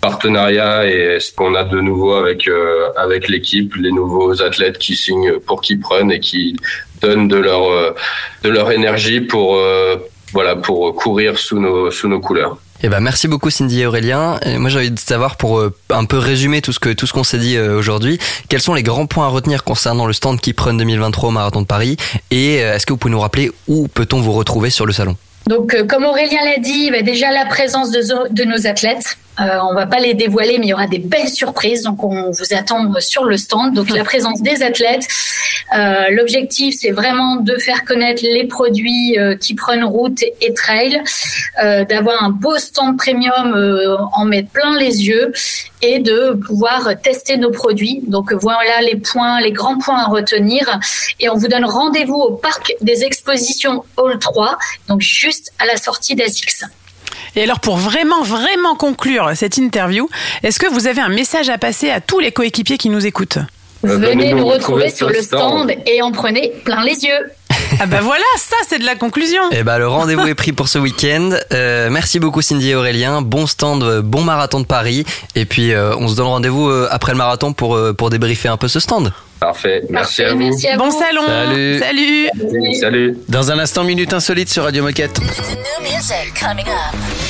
partenariats 0.00 0.86
et 0.86 1.20
ce 1.20 1.30
qu'on 1.34 1.54
a 1.54 1.62
de 1.62 1.78
nouveau 1.78 2.14
avec 2.14 2.48
euh, 2.48 2.88
avec 2.96 3.28
l'équipe, 3.28 3.74
les 3.74 3.92
nouveaux 3.92 4.40
athlètes 4.40 4.78
qui 4.78 4.96
signent 4.96 5.40
pour 5.40 5.60
qui 5.60 5.76
prennent 5.76 6.10
et 6.10 6.20
qui 6.20 6.56
donnent 7.02 7.28
de 7.28 7.36
leur 7.36 7.94
de 8.42 8.48
leur 8.48 8.72
énergie 8.72 9.20
pour 9.20 9.60
voilà 10.32 10.56
pour 10.56 10.94
courir 10.94 11.38
sous 11.38 11.60
nos 11.60 11.90
sous 11.90 12.08
nos 12.08 12.20
couleurs. 12.20 12.56
Eh 12.82 12.88
ben, 12.88 13.00
merci 13.00 13.28
beaucoup 13.28 13.50
Cindy 13.50 13.80
et 13.80 13.86
Aurélien. 13.86 14.38
Moi 14.58 14.68
j'ai 14.68 14.78
envie 14.78 14.90
de 14.90 14.98
savoir 14.98 15.36
pour 15.36 15.58
euh, 15.58 15.74
un 15.90 16.04
peu 16.04 16.18
résumer 16.18 16.60
tout 16.60 16.72
ce 16.72 16.78
que 16.78 16.90
tout 16.90 17.06
ce 17.06 17.12
qu'on 17.12 17.24
s'est 17.24 17.38
dit 17.38 17.56
euh, 17.56 17.78
aujourd'hui, 17.78 18.18
quels 18.48 18.60
sont 18.60 18.74
les 18.74 18.82
grands 18.82 19.06
points 19.06 19.26
à 19.26 19.28
retenir 19.28 19.64
concernant 19.64 20.06
le 20.06 20.12
stand 20.12 20.40
Keep 20.40 20.60
Run 20.60 20.74
2023 20.74 21.28
au 21.28 21.32
Marathon 21.32 21.62
de 21.62 21.66
Paris? 21.66 21.96
Et 22.30 22.62
euh, 22.62 22.74
est-ce 22.74 22.84
que 22.84 22.92
vous 22.92 22.98
pouvez 22.98 23.12
nous 23.12 23.20
rappeler 23.20 23.50
où 23.68 23.88
peut-on 23.88 24.20
vous 24.20 24.32
retrouver 24.32 24.70
sur 24.70 24.86
le 24.86 24.92
salon? 24.92 25.16
Donc 25.48 25.76
comme 25.88 26.04
Aurélien 26.04 26.44
l'a 26.44 26.58
dit, 26.58 26.90
bah, 26.90 27.02
déjà 27.02 27.30
la 27.30 27.46
présence 27.46 27.90
de 27.90 28.44
nos 28.44 28.66
athlètes. 28.66 29.18
Euh, 29.40 29.58
on 29.68 29.74
va 29.74 29.86
pas 29.86 29.98
les 29.98 30.14
dévoiler, 30.14 30.58
mais 30.58 30.66
il 30.66 30.70
y 30.70 30.74
aura 30.74 30.86
des 30.86 30.98
belles 30.98 31.28
surprises. 31.28 31.82
Donc 31.82 32.02
on 32.04 32.30
vous 32.30 32.54
attend 32.54 32.92
sur 33.00 33.24
le 33.24 33.36
stand. 33.36 33.74
Donc 33.74 33.90
la 33.90 34.04
présence 34.04 34.42
des 34.42 34.62
athlètes. 34.62 35.06
Euh, 35.74 36.08
L'objectif, 36.10 36.76
c'est 36.78 36.90
vraiment 36.90 37.36
de 37.36 37.56
faire 37.56 37.84
connaître 37.84 38.22
les 38.22 38.46
produits 38.46 39.18
euh, 39.18 39.36
qui 39.36 39.54
prennent 39.54 39.84
route 39.84 40.22
et 40.40 40.54
trail, 40.54 41.02
euh, 41.62 41.84
d'avoir 41.84 42.22
un 42.22 42.30
beau 42.30 42.56
stand 42.58 42.96
premium, 42.96 43.54
euh, 43.54 43.96
en 44.12 44.24
mettre 44.24 44.50
plein 44.50 44.78
les 44.78 45.06
yeux 45.06 45.32
et 45.82 45.98
de 45.98 46.32
pouvoir 46.46 46.90
tester 47.02 47.36
nos 47.36 47.50
produits. 47.50 48.02
Donc 48.06 48.32
voilà 48.32 48.82
les 48.82 48.96
points, 48.96 49.40
les 49.40 49.52
grands 49.52 49.78
points 49.78 49.98
à 49.98 50.06
retenir. 50.06 50.78
Et 51.18 51.28
on 51.28 51.34
vous 51.34 51.48
donne 51.48 51.64
rendez-vous 51.64 52.14
au 52.14 52.32
parc 52.32 52.74
des 52.80 53.04
expositions 53.04 53.84
Hall 53.96 54.18
3, 54.18 54.58
donc 54.88 55.00
juste 55.00 55.52
à 55.58 55.66
la 55.66 55.76
sortie 55.76 56.14
d'Azix. 56.14 56.64
Et 57.36 57.42
alors 57.42 57.60
pour 57.60 57.76
vraiment, 57.76 58.22
vraiment 58.22 58.76
conclure 58.76 59.32
cette 59.34 59.56
interview, 59.56 60.08
est-ce 60.42 60.58
que 60.58 60.66
vous 60.66 60.86
avez 60.86 61.00
un 61.00 61.08
message 61.08 61.48
à 61.48 61.58
passer 61.58 61.90
à 61.90 62.00
tous 62.00 62.20
les 62.20 62.32
coéquipiers 62.32 62.78
qui 62.78 62.88
nous 62.88 63.06
écoutent? 63.06 63.38
Euh, 63.84 63.98
Venez 63.98 64.32
nous 64.32 64.46
retrouver 64.46 64.90
sur 64.90 65.08
le 65.08 65.20
stand 65.20 65.72
et 65.86 66.00
en 66.00 66.12
prenez 66.12 66.52
plein 66.64 66.84
les 66.84 67.04
yeux. 67.04 67.30
Ah 67.80 67.86
bah 67.86 68.00
voilà, 68.02 68.24
ça 68.38 68.56
c'est 68.68 68.78
de 68.78 68.84
la 68.86 68.94
conclusion. 68.94 69.42
Eh 69.52 69.62
ben 69.62 69.78
le 69.78 69.88
rendez-vous 69.88 70.26
est 70.26 70.34
pris 70.34 70.52
pour 70.52 70.68
ce 70.68 70.78
week-end. 70.78 71.30
Euh, 71.52 71.88
merci 71.90 72.18
beaucoup 72.20 72.40
Cindy 72.42 72.70
et 72.70 72.74
Aurélien. 72.74 73.20
Bon 73.22 73.46
stand, 73.46 73.82
euh, 73.82 74.00
bon 74.02 74.22
marathon 74.22 74.60
de 74.60 74.66
Paris. 74.66 75.04
Et 75.34 75.44
puis 75.44 75.72
euh, 75.72 75.94
on 75.98 76.08
se 76.08 76.16
donne 76.16 76.26
rendez-vous 76.26 76.68
euh, 76.68 76.88
après 76.90 77.12
le 77.12 77.18
marathon 77.18 77.52
pour 77.52 77.76
euh, 77.76 77.92
pour 77.92 78.10
débriefer 78.10 78.48
un 78.48 78.56
peu 78.56 78.68
ce 78.68 78.80
stand. 78.80 79.12
Parfait, 79.40 79.82
merci 79.90 80.22
Parfait, 80.22 80.24
à 80.24 80.32
vous. 80.32 80.38
merci 80.38 80.68
à 80.68 80.76
Bon 80.76 80.90
salon. 80.90 81.22
Salut. 81.26 81.78
Salut. 81.78 82.74
Salut. 82.80 83.18
Dans 83.28 83.50
un 83.50 83.58
instant, 83.58 83.84
Minute 83.84 84.12
Insolite 84.14 84.48
sur 84.48 84.62
Radio 84.64 84.82
Moquette. 84.82 85.20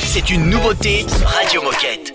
C'est 0.07 0.31
une 0.31 0.49
nouveauté 0.51 1.07
Radio 1.25 1.63
Moquette. 1.63 2.13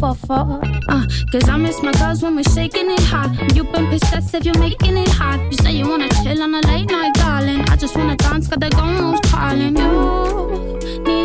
Four. 0.00 0.60
Uh, 0.88 1.06
Cause 1.32 1.48
I 1.48 1.56
miss 1.56 1.82
my 1.82 1.92
girls 1.92 2.22
when 2.22 2.36
we're 2.36 2.42
shaking 2.54 2.90
it 2.90 3.00
hard. 3.00 3.30
You've 3.54 3.72
been 3.72 3.86
possessive, 3.88 4.44
you're 4.44 4.58
making 4.58 4.96
it 4.96 5.08
hard. 5.08 5.40
You 5.50 5.58
say 5.58 5.72
you 5.72 5.88
wanna 5.88 6.08
chill 6.22 6.42
on 6.42 6.54
a 6.54 6.60
late 6.66 6.90
night, 6.90 7.14
darling. 7.14 7.60
I 7.68 7.76
just 7.76 7.96
wanna 7.96 8.16
dance, 8.16 8.48
got 8.48 8.60
the 8.60 8.70
gong 8.70 9.18
calling. 9.24 9.76
You 9.76 11.15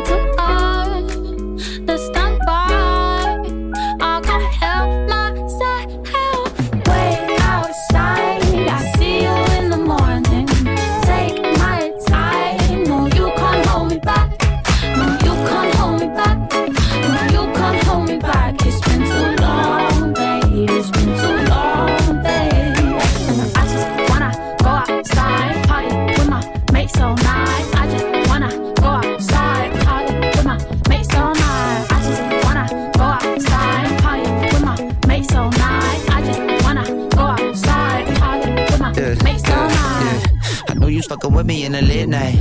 fucking 41.12 41.34
with 41.34 41.45
me 41.45 41.65
in 41.65 41.74
the 41.74 41.82
late 41.82 42.08
night. 42.08 42.38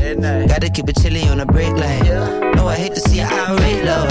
Gotta 0.46 0.70
keep 0.70 0.88
it 0.88 0.96
chilly 1.02 1.22
on 1.28 1.38
the 1.38 1.46
break 1.46 1.74
line. 1.74 2.54
No, 2.54 2.68
I 2.68 2.76
hate 2.76 2.94
to 2.94 3.00
see 3.00 3.18
it 3.18 3.26
irate, 3.26 3.84
love. 3.84 4.08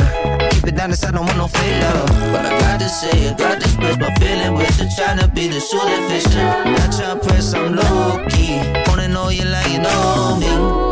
Keep 0.52 0.67
it 0.67 0.76
down, 0.76 0.91
I 0.91 1.12
don't 1.12 1.26
want 1.26 1.38
no 1.38 1.48
fake 1.48 1.82
love. 1.82 2.10
But 2.34 2.45
I 2.45 2.60
gotta 2.60 2.89
say, 2.89 3.30
I 3.30 3.38
gotta 3.38 3.63
express 3.63 3.98
my 4.00 4.13
feeling 4.15 4.56
with 4.56 4.78
you. 4.80 4.88
Tryna 4.98 5.34
be 5.34 5.48
the 5.48 5.62
fits 6.10 6.36
you. 6.36 6.41
Not 6.76 6.91
tryna 6.91 7.24
press, 7.24 7.54
I'm 7.54 7.74
low 7.74 8.26
key. 8.32 8.60
Wanna 8.88 9.08
know 9.08 9.30
you 9.30 9.45
like 9.45 9.72
you 9.72 9.80
know 9.80 10.36
me. 10.41 10.88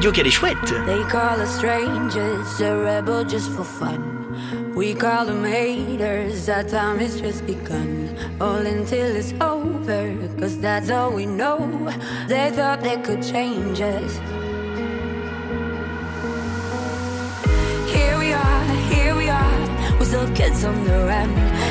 Radio 0.00 0.12
qu'elle 0.12 0.28
est 0.28 0.30
chouette. 0.30 0.56
They 0.86 1.02
call 1.10 1.42
us 1.42 1.58
strangers, 1.58 2.58
a 2.62 2.74
rebel 2.74 3.22
just 3.22 3.50
for 3.50 3.64
fun. 3.64 4.00
We 4.74 4.94
call 4.94 5.26
them 5.26 5.44
haters, 5.44 6.48
our 6.48 6.64
time 6.64 6.98
has 7.00 7.20
just 7.20 7.44
begun. 7.44 8.08
All 8.40 8.64
until 8.66 9.14
it's 9.14 9.34
over, 9.42 10.16
cause 10.38 10.58
that's 10.58 10.88
all 10.88 11.12
we 11.12 11.26
know. 11.26 11.90
They 12.28 12.50
thought 12.50 12.80
they 12.80 12.96
could 12.96 13.22
change 13.22 13.82
us. 13.82 14.18
Here 17.92 18.16
we 18.18 18.32
are, 18.32 18.64
here 18.88 19.14
we 19.14 19.28
are, 19.28 19.98
we're 19.98 20.06
still 20.06 20.26
kids 20.34 20.64
on 20.64 20.82
the 20.84 21.04
run. 21.04 21.28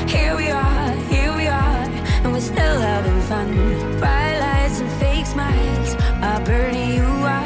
Here 0.07 0.35
we 0.35 0.51
are, 0.51 0.91
here 1.09 1.35
we 1.35 1.47
are, 1.47 1.83
and 2.23 2.31
we're 2.31 2.41
still 2.41 2.79
having 2.79 3.21
fun. 3.21 3.49
Bright 3.97 4.37
lights 4.39 4.81
and 4.81 4.91
fake 4.99 5.25
smiles 5.25 5.95
are 6.21 6.45
burning 6.45 6.93
you 6.93 7.03
up. 7.25 7.38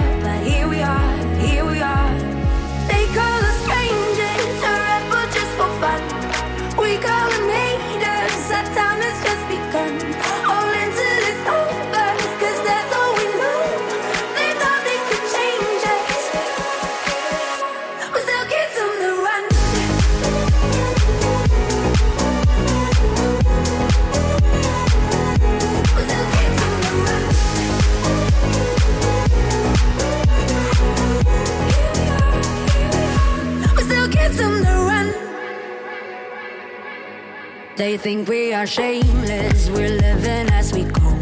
They 37.93 37.97
think 37.99 38.27
we 38.27 38.51
are 38.53 38.65
shameless, 38.65 39.69
we're 39.69 39.87
living 39.87 40.49
as 40.51 40.73
we 40.73 40.83
go. 40.85 41.19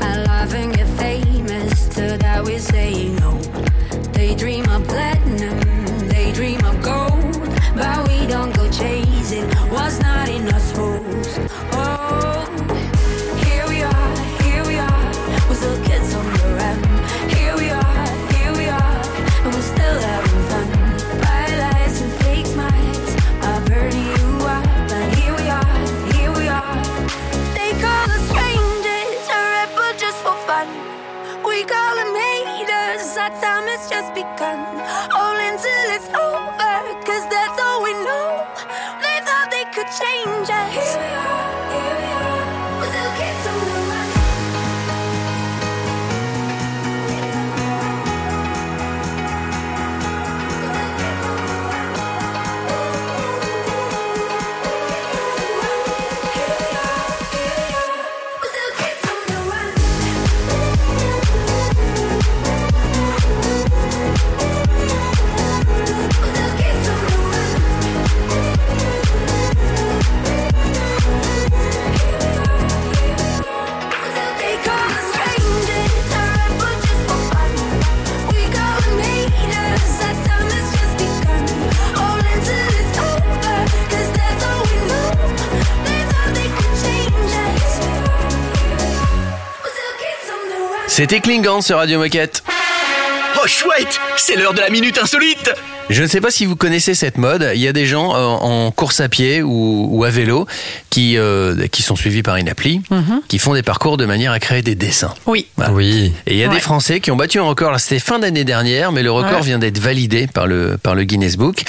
I 0.00 0.24
love 0.26 0.54
and 0.54 0.74
get 0.74 0.88
famous, 0.96 1.86
to 1.88 2.16
that 2.16 2.42
we 2.42 2.56
say 2.56 3.13
C'était 90.94 91.18
Klingon 91.18 91.60
sur 91.60 91.78
Radio 91.78 91.98
Moquette. 91.98 92.44
Oh 93.42 93.46
chouette, 93.48 93.98
c'est 94.16 94.36
l'heure 94.36 94.54
de 94.54 94.60
la 94.60 94.70
minute 94.70 94.96
insolite. 95.02 95.52
Je 95.90 96.00
ne 96.02 96.06
sais 96.06 96.20
pas 96.20 96.30
si 96.30 96.46
vous 96.46 96.54
connaissez 96.54 96.94
cette 96.94 97.18
mode. 97.18 97.50
Il 97.54 97.60
y 97.60 97.66
a 97.66 97.72
des 97.72 97.84
gens 97.84 98.14
euh, 98.14 98.24
en 98.24 98.70
course 98.70 99.00
à 99.00 99.08
pied 99.08 99.42
ou, 99.42 99.88
ou 99.90 100.04
à 100.04 100.10
vélo 100.10 100.46
qui, 100.90 101.18
euh, 101.18 101.66
qui 101.66 101.82
sont 101.82 101.96
suivis 101.96 102.22
par 102.22 102.36
une 102.36 102.48
appli, 102.48 102.80
qui 103.26 103.38
font 103.40 103.54
des 103.54 103.64
parcours 103.64 103.96
de 103.96 104.06
manière 104.06 104.30
à 104.30 104.38
créer 104.38 104.62
des 104.62 104.76
dessins. 104.76 105.12
Oui. 105.26 105.48
Voilà. 105.56 105.72
Oui. 105.72 106.12
Et 106.26 106.34
il 106.34 106.38
y 106.38 106.44
a 106.44 106.48
Ouais. 106.48 106.54
des 106.54 106.60
Français 106.60 107.00
qui 107.00 107.10
ont 107.10 107.16
battu 107.16 107.40
un 107.40 107.42
record. 107.42 107.78
C'était 107.80 107.98
fin 107.98 108.20
d'année 108.20 108.44
dernière, 108.44 108.92
mais 108.92 109.02
le 109.02 109.10
record 109.10 109.40
Ouais. 109.40 109.46
vient 109.46 109.58
d'être 109.58 109.78
validé 109.78 110.28
par 110.28 110.46
le, 110.46 110.78
par 110.80 110.94
le 110.94 111.02
Guinness 111.02 111.36
Book. 111.36 111.64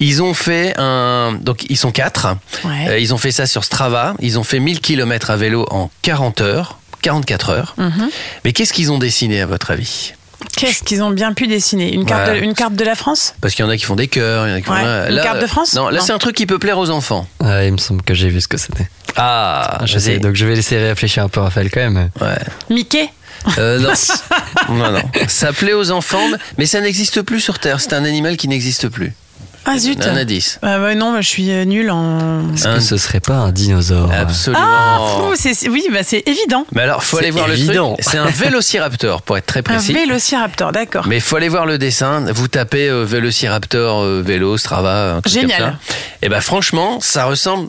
Ils 0.00 0.20
ont 0.20 0.34
fait 0.34 0.74
un. 0.78 1.38
Donc, 1.40 1.64
ils 1.70 1.76
sont 1.78 1.92
quatre. 1.92 2.26
Ouais. 2.64 2.88
Euh, 2.88 2.98
ils 2.98 3.14
ont 3.14 3.18
fait 3.18 3.30
ça 3.30 3.46
sur 3.46 3.62
Strava. 3.62 4.14
Ils 4.18 4.36
ont 4.38 4.44
fait 4.44 4.58
1000 4.58 4.80
km 4.80 5.30
à 5.30 5.36
vélo 5.36 5.64
en 5.70 5.90
40 6.02 6.40
heures. 6.40 6.78
44 7.04 7.50
heures. 7.50 7.74
Mhm. 7.76 8.08
Mais 8.44 8.52
qu'est-ce 8.52 8.72
qu'ils 8.72 8.90
ont 8.90 8.98
dessiné, 8.98 9.40
à 9.42 9.46
votre 9.46 9.70
avis? 9.70 10.14
Qu'est-ce 10.56 10.82
qu'ils 10.82 11.02
ont 11.02 11.10
bien 11.10 11.32
pu 11.34 11.46
dessiner? 11.46 11.92
Une 11.92 12.04
carte, 12.04 12.30
de, 12.30 12.36
une 12.36 12.54
carte 12.54 12.74
de 12.74 12.84
la 12.84 12.94
France? 12.94 13.34
Parce 13.40 13.54
qu'il 13.54 13.64
y 13.64 13.68
en 13.68 13.70
a 13.70 13.76
qui 13.76 13.84
font 13.84 13.96
des 13.96 14.08
cœurs, 14.08 14.46
il 14.46 14.50
y 14.50 14.52
en 14.52 14.56
a 14.56 14.60
qui 14.60 14.66
font. 14.66 14.72
Ouais. 14.74 15.10
Une 15.12 15.20
carte 15.22 15.40
de 15.40 15.46
France? 15.46 15.74
Non, 15.74 15.88
là, 15.88 15.98
Non. 16.00 16.04
c'est 16.04 16.12
un 16.12 16.18
truc 16.18 16.34
qui 16.36 16.46
peut 16.46 16.58
plaire 16.58 16.78
aux 16.78 16.90
enfants. 16.90 17.26
Ah, 17.42 17.64
il 17.64 17.72
me 17.72 17.76
semble 17.78 18.02
que 18.02 18.14
j'ai 18.14 18.28
vu 18.28 18.40
ce 18.40 18.48
que 18.48 18.56
c'était. 18.56 18.88
Ah, 19.16 19.80
Je 19.84 19.98
sais, 19.98 20.18
donc 20.18 20.34
je 20.34 20.44
vais 20.46 20.54
laisser 20.54 20.78
réfléchir 20.78 21.22
un 21.24 21.28
peu 21.28 21.40
Raphaël 21.40 21.70
quand 21.70 21.80
même. 21.80 22.10
Ouais. 22.20 22.36
Mickey? 22.70 23.08
Euh, 23.58 23.78
non. 23.78 23.92
non, 24.74 24.92
non. 24.92 25.02
Ça 25.28 25.52
plaît 25.52 25.74
aux 25.74 25.90
enfants, 25.90 26.26
mais 26.58 26.66
ça 26.66 26.80
n'existe 26.80 27.20
plus 27.22 27.40
sur 27.40 27.58
Terre. 27.58 27.80
C'est 27.80 27.92
un 27.92 28.04
animal 28.04 28.36
qui 28.36 28.48
n'existe 28.48 28.88
plus. 28.88 29.12
Ah 29.66 29.78
zut 29.78 30.04
Un 30.06 30.16
indice. 30.16 30.58
Ah 30.62 30.78
bah 30.78 30.94
non, 30.94 31.12
bah, 31.12 31.20
je 31.20 31.28
suis 31.28 31.50
euh, 31.50 31.64
nulle 31.64 31.90
en... 31.90 32.52
Est-ce 32.54 32.68
Un- 32.68 32.74
que 32.74 32.80
ce 32.80 32.96
serait 32.96 33.20
pas 33.20 33.34
un 33.34 33.50
dinosaure 33.52 34.10
Absolument. 34.12 34.62
Ah, 34.62 34.98
fou, 35.18 35.32
c'est- 35.36 35.68
oui, 35.68 35.86
bah, 35.92 36.00
c'est 36.02 36.22
évident. 36.28 36.66
Mais 36.72 36.82
alors, 36.82 37.02
faut 37.02 37.16
C'est 37.18 37.24
aller 37.24 37.30
voir 37.30 37.50
évident. 37.50 37.90
le 37.96 38.02
truc. 38.02 38.06
C'est 38.10 38.18
un 38.18 38.26
vélociraptor, 38.26 39.22
pour 39.22 39.36
être 39.38 39.46
très 39.46 39.60
Un 39.60 39.62
précis. 39.62 39.92
vélociraptor, 39.92 40.72
d'accord. 40.72 41.06
Mais 41.08 41.16
il 41.16 41.22
faut 41.22 41.36
aller 41.36 41.48
voir 41.48 41.66
le 41.66 41.78
dessin. 41.78 42.24
Vous 42.32 42.48
tapez 42.48 42.88
euh, 42.88 43.04
vélociraptor, 43.04 44.02
euh, 44.02 44.22
vélo, 44.24 44.56
Strava, 44.58 45.14
un 45.16 45.20
truc 45.22 45.32
Génial. 45.40 45.58
comme 45.60 45.70
ça. 45.70 45.76
Et 46.22 46.28
ben 46.28 46.40
franchement, 46.40 46.98
ça 47.00 47.24
ressemble 47.24 47.68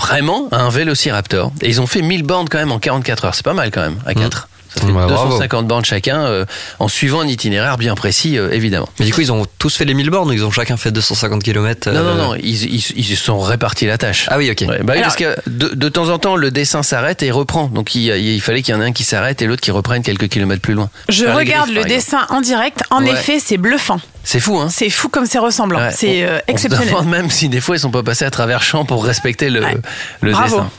vraiment 0.00 0.48
à 0.52 0.58
un 0.62 0.70
vélociraptor. 0.70 1.52
Et 1.60 1.68
ils 1.68 1.80
ont 1.80 1.86
fait 1.86 2.02
1000 2.02 2.22
bornes 2.22 2.48
quand 2.48 2.58
même 2.58 2.72
en 2.72 2.78
44 2.78 3.24
heures. 3.24 3.34
C'est 3.34 3.44
pas 3.44 3.52
mal 3.54 3.70
quand 3.70 3.80
même, 3.82 3.98
à 4.06 4.14
4. 4.14 4.42
Ça 4.42 4.46
fait 4.78 4.86
Ouais, 4.86 4.92
bravo. 4.92 5.24
250 5.30 5.66
bornes 5.66 5.84
chacun, 5.84 6.20
euh, 6.26 6.44
en 6.78 6.88
suivant 6.88 7.20
un 7.20 7.26
itinéraire 7.26 7.76
bien 7.78 7.94
précis, 7.94 8.38
euh, 8.38 8.50
évidemment. 8.52 8.88
Mais 8.98 9.06
du 9.06 9.12
coup, 9.12 9.20
ils 9.20 9.32
ont 9.32 9.46
tous 9.58 9.76
fait 9.76 9.84
les 9.84 9.94
1000 9.94 10.10
bornes 10.10 10.32
ils 10.32 10.44
ont 10.44 10.50
chacun 10.50 10.76
fait 10.76 10.90
250 10.90 11.42
km 11.42 11.90
Non, 11.90 12.02
non, 12.02 12.14
non, 12.14 12.34
ils, 12.34 12.64
ils, 12.74 13.16
sont 13.16 13.38
répartis 13.40 13.86
la 13.86 13.98
tâche. 13.98 14.26
Ah 14.30 14.38
oui, 14.38 14.50
ok. 14.50 14.68
Ouais, 14.68 14.80
bah 14.82 14.92
Alors- 14.94 15.04
parce 15.04 15.16
que 15.16 15.36
de, 15.46 15.68
de 15.68 15.88
temps 15.88 16.08
en 16.10 16.18
temps, 16.18 16.36
le 16.36 16.50
dessin 16.50 16.82
s'arrête 16.82 17.22
et 17.22 17.30
reprend. 17.30 17.66
Donc 17.68 17.94
il, 17.94 18.02
il 18.16 18.40
fallait 18.40 18.62
qu'il 18.62 18.74
y 18.74 18.76
en 18.76 18.80
ait 18.80 18.86
un 18.86 18.92
qui 18.92 19.04
s'arrête 19.04 19.40
et 19.42 19.46
l'autre 19.46 19.60
qui 19.62 19.70
reprenne 19.70 20.02
quelques 20.02 20.28
kilomètres 20.28 20.62
plus 20.62 20.74
loin. 20.74 20.90
Je 21.08 21.24
Faire 21.24 21.36
regarde 21.36 21.70
griffes, 21.70 21.84
le 21.84 21.88
dessin 21.88 22.26
en 22.30 22.40
direct. 22.40 22.80
En 22.90 23.02
Ouais. 23.02 23.12
effet, 23.12 23.38
c'est 23.40 23.56
bluffant. 23.56 24.00
C'est 24.24 24.40
fou, 24.40 24.58
hein 24.58 24.68
C'est 24.70 24.90
fou 24.90 25.08
comme 25.08 25.26
c'est 25.26 25.38
ressemblant. 25.38 25.78
Ouais, 25.78 25.90
c'est 25.92 26.24
on- 26.24 26.28
euh, 26.28 26.38
On 26.48 26.52
exceptionnel. 26.52 26.88
se 26.88 26.92
demande 26.92 27.08
même 27.08 27.30
si 27.30 27.48
des 27.48 27.60
fois 27.60 27.76
ils 27.76 27.80
sont 27.80 27.90
pas 27.90 28.02
passés 28.02 28.24
à 28.24 28.30
travers 28.30 28.62
champs 28.62 28.84
pour 28.84 29.04
respecter 29.04 29.50
le, 29.50 29.62
Ouais. 29.62 29.76
le 30.20 30.32
Bravo. 30.32 30.56
dessin. 30.56 30.70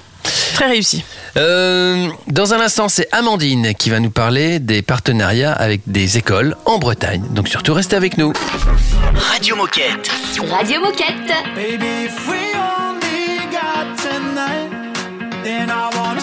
Très 0.53 0.67
réussi. 0.67 1.03
Euh, 1.37 2.07
dans 2.27 2.53
un 2.53 2.59
instant, 2.59 2.89
c'est 2.89 3.07
Amandine 3.11 3.73
qui 3.75 3.89
va 3.89 3.99
nous 3.99 4.09
parler 4.09 4.59
des 4.59 4.81
partenariats 4.81 5.53
avec 5.53 5.81
des 5.85 6.17
écoles 6.17 6.55
en 6.65 6.79
Bretagne. 6.79 7.23
Donc 7.31 7.47
surtout 7.47 7.73
restez 7.73 7.95
avec 7.95 8.17
nous. 8.17 8.33
Radio 9.15 9.55
Moquette. 9.55 10.09
Radio 10.49 10.81
Moquette. 10.81 11.33
Baby, 11.55 12.05
if 12.05 12.27
we 12.27 12.37
only 12.55 13.39
got 13.51 13.97
tonight, 13.97 14.95
then 15.43 15.69
I 15.69 15.89
wanna 15.95 16.21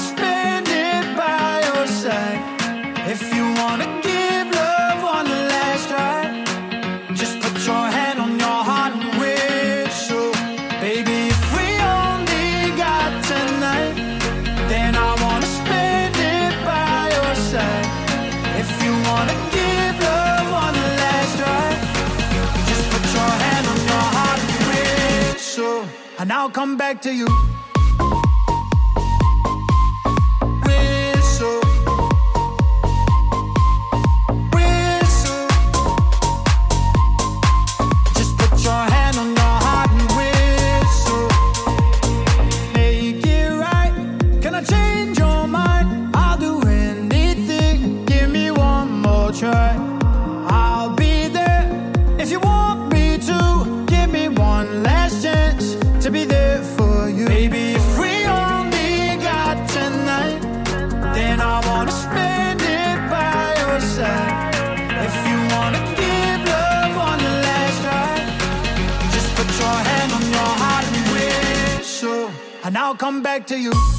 I'll 26.44 26.50
come 26.50 26.76
back 26.76 27.00
to 27.00 27.11
you. 27.11 27.53
To 73.46 73.59
you. 73.61 73.93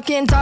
talking, 0.00 0.26
talking. 0.26 0.39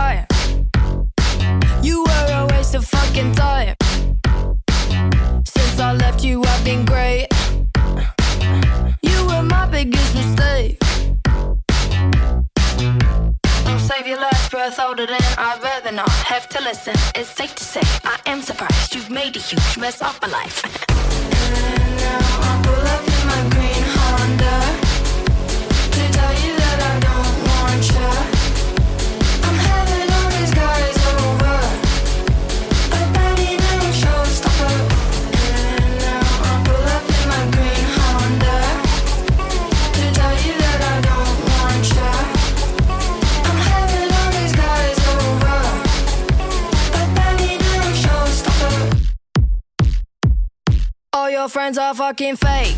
your 51.49 51.53
friends 51.53 51.79
are 51.79 51.95
fucking 51.95 52.37
fake. 52.37 52.77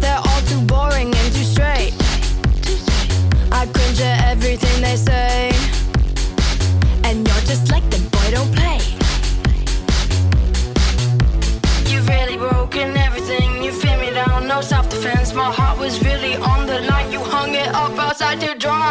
They're 0.00 0.22
all 0.28 0.42
too 0.48 0.62
boring 0.62 1.08
and 1.14 1.28
too 1.34 1.44
straight. 1.44 1.92
I 3.52 3.66
cringe 3.74 4.00
at 4.00 4.28
everything 4.32 4.80
they 4.80 4.96
say. 4.96 5.50
And 7.04 7.28
you're 7.28 7.44
just 7.50 7.70
like 7.70 7.86
them, 7.90 8.04
boy, 8.14 8.28
don't 8.30 8.50
play. 8.56 8.80
You've 11.90 12.08
really 12.08 12.38
broken 12.38 12.96
everything. 12.96 13.62
You 13.62 13.72
feel 13.72 13.98
me 13.98 14.10
down, 14.10 14.48
no 14.48 14.62
self 14.62 14.88
defense. 14.88 15.34
My 15.34 15.50
heart 15.52 15.78
was 15.78 16.02
really 16.02 16.36
on 16.36 16.66
the 16.66 16.80
line. 16.80 17.12
You 17.12 17.20
hung 17.20 17.54
it 17.54 17.68
up 17.68 17.98
outside 17.98 18.42
your 18.42 18.54
door. 18.54 18.81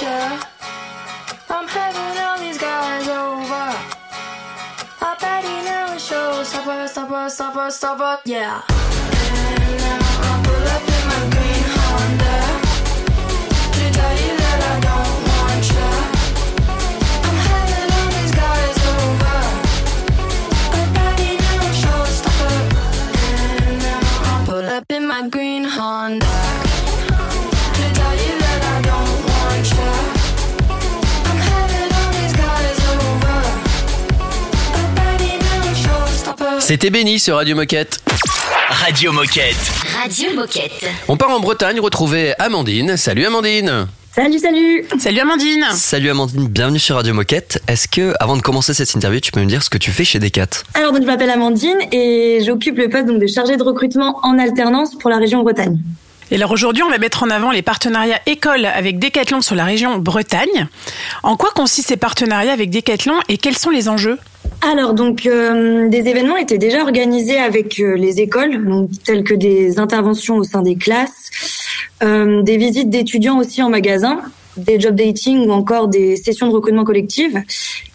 I'm 0.00 1.68
having 1.68 2.18
all 2.18 2.38
these 2.38 2.56
guys 2.56 3.06
over. 3.08 3.76
I 5.02 5.16
bet 5.20 5.44
he 5.44 5.62
never 5.64 5.98
shows. 5.98 6.48
Stop 6.48 6.66
us, 6.66 6.92
stop 6.92 7.10
us, 7.10 7.34
stop 7.34 7.56
us, 7.56 7.76
stop 7.76 8.00
us, 8.00 8.20
yeah. 8.24 8.62
And 8.70 9.76
now 9.76 9.98
I 10.00 10.40
pull 10.44 10.64
up 10.76 10.82
in 10.96 11.02
my 11.12 11.22
green 11.34 11.64
Honda 11.76 12.40
to 13.76 13.84
tell 13.92 14.16
you 14.16 14.32
that 14.40 14.60
I 14.72 14.80
don't 14.88 15.18
want 15.28 15.64
ya. 15.76 15.90
I'm 17.28 17.36
having 17.52 17.88
all 17.92 18.08
these 18.16 18.32
guys 18.32 18.78
over. 18.96 19.40
I 20.72 20.88
bet 20.94 21.20
he 21.20 21.36
never 21.36 21.74
shows. 21.84 22.16
Stop 22.16 22.40
us. 22.48 22.64
And 23.60 23.76
now 23.82 24.00
I 24.00 24.44
pull 24.46 24.66
up 24.70 24.86
in 24.90 25.06
my 25.06 25.28
green 25.28 25.64
Honda. 25.64 26.71
C'était 36.72 36.88
Béni 36.88 37.18
sur 37.18 37.36
Radio 37.36 37.54
Moquette. 37.54 38.00
Radio 38.70 39.12
Moquette. 39.12 39.58
Radio 39.94 40.34
Moquette. 40.34 40.88
On 41.06 41.18
part 41.18 41.28
en 41.28 41.38
Bretagne 41.38 41.78
retrouver 41.80 42.32
Amandine. 42.38 42.96
Salut 42.96 43.26
Amandine. 43.26 43.88
Salut, 44.14 44.38
salut 44.38 44.86
Salut 44.98 45.20
Amandine 45.20 45.66
Salut 45.74 46.08
Amandine, 46.08 46.48
bienvenue 46.48 46.78
sur 46.78 46.96
Radio 46.96 47.12
Moquette. 47.12 47.60
Est-ce 47.68 47.88
que, 47.88 48.14
avant 48.20 48.38
de 48.38 48.40
commencer 48.40 48.72
cette 48.72 48.94
interview, 48.94 49.20
tu 49.20 49.32
peux 49.32 49.40
me 49.40 49.44
dire 49.44 49.62
ce 49.62 49.68
que 49.68 49.76
tu 49.76 49.90
fais 49.90 50.04
chez 50.04 50.18
Decat? 50.18 50.46
Alors, 50.72 50.92
donc, 50.92 51.02
je 51.02 51.06
m'appelle 51.06 51.28
Amandine 51.28 51.76
et 51.92 52.38
j'occupe 52.42 52.78
le 52.78 52.88
poste 52.88 53.04
donc, 53.04 53.20
de 53.20 53.26
chargée 53.26 53.58
de 53.58 53.62
recrutement 53.62 54.20
en 54.22 54.38
alternance 54.38 54.94
pour 54.98 55.10
la 55.10 55.18
région 55.18 55.42
Bretagne. 55.42 55.78
Et 56.30 56.36
alors 56.36 56.52
aujourd'hui, 56.52 56.82
on 56.82 56.88
va 56.88 56.96
mettre 56.96 57.22
en 57.22 57.28
avant 57.28 57.50
les 57.50 57.60
partenariats 57.60 58.20
écoles 58.24 58.64
avec 58.64 58.98
Decathlon 58.98 59.42
sur 59.42 59.56
la 59.56 59.66
région 59.66 59.98
Bretagne. 59.98 60.68
En 61.22 61.36
quoi 61.36 61.50
consistent 61.54 61.88
ces 61.88 61.98
partenariats 61.98 62.54
avec 62.54 62.70
Decathlon 62.70 63.20
et 63.28 63.36
quels 63.36 63.58
sont 63.58 63.68
les 63.68 63.90
enjeux? 63.90 64.18
Alors, 64.64 64.94
donc, 64.94 65.26
euh, 65.26 65.88
des 65.88 66.08
événements 66.08 66.36
étaient 66.36 66.58
déjà 66.58 66.82
organisés 66.82 67.38
avec 67.38 67.80
euh, 67.80 67.96
les 67.96 68.20
écoles, 68.20 68.64
donc, 68.64 68.90
tels 69.04 69.24
que 69.24 69.34
des 69.34 69.80
interventions 69.80 70.36
au 70.36 70.44
sein 70.44 70.62
des 70.62 70.76
classes, 70.76 71.30
euh, 72.04 72.42
des 72.42 72.56
visites 72.58 72.88
d'étudiants 72.88 73.38
aussi 73.38 73.60
en 73.60 73.70
magasin, 73.70 74.20
des 74.56 74.78
job 74.78 74.94
dating 74.94 75.48
ou 75.48 75.50
encore 75.50 75.88
des 75.88 76.14
sessions 76.14 76.46
de 76.46 76.52
recrutement 76.52 76.84
collectif. 76.84 77.34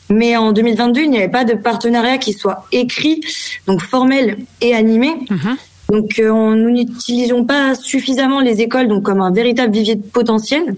Mais 0.10 0.36
en 0.36 0.52
2022, 0.52 1.02
il 1.02 1.10
n'y 1.10 1.18
avait 1.18 1.30
pas 1.30 1.46
de 1.46 1.54
partenariat 1.54 2.18
qui 2.18 2.34
soit 2.34 2.66
écrit, 2.74 3.22
donc 3.66 3.82
formel 3.82 4.38
et 4.60 4.76
animé. 4.76 5.16
Donc, 5.90 6.20
euh, 6.20 6.54
nous 6.54 6.72
n'utilisions 6.72 7.46
pas 7.46 7.76
suffisamment 7.76 8.42
les 8.42 8.60
écoles 8.60 8.90
donc 8.90 9.04
comme 9.04 9.22
un 9.22 9.32
véritable 9.32 9.74
vivier 9.74 9.96
de 9.96 10.04
potentiel 10.04 10.76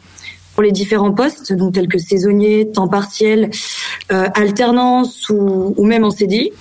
pour 0.60 0.66
les 0.66 0.74
différents 0.74 1.14
postes, 1.14 1.54
donc 1.54 1.74
tels 1.74 1.88
que 1.88 1.98
saisonnier, 1.98 2.70
temps 2.70 2.90
partiel, 2.90 3.50
euh, 4.12 4.28
alternance 4.36 5.30
ou, 5.30 5.86
même 5.86 6.04
en 6.04 6.12
CDI. 6.12 6.52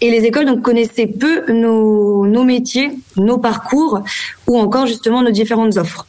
Et 0.00 0.10
les 0.10 0.24
écoles 0.24 0.46
donc 0.46 0.62
connaissaient 0.62 1.06
peu 1.06 1.52
nos, 1.52 2.26
nos 2.26 2.44
métiers, 2.44 2.92
nos 3.18 3.36
parcours 3.36 4.00
ou 4.46 4.58
encore 4.58 4.86
justement 4.86 5.20
nos 5.20 5.32
différentes 5.32 5.76
offres. 5.76 6.06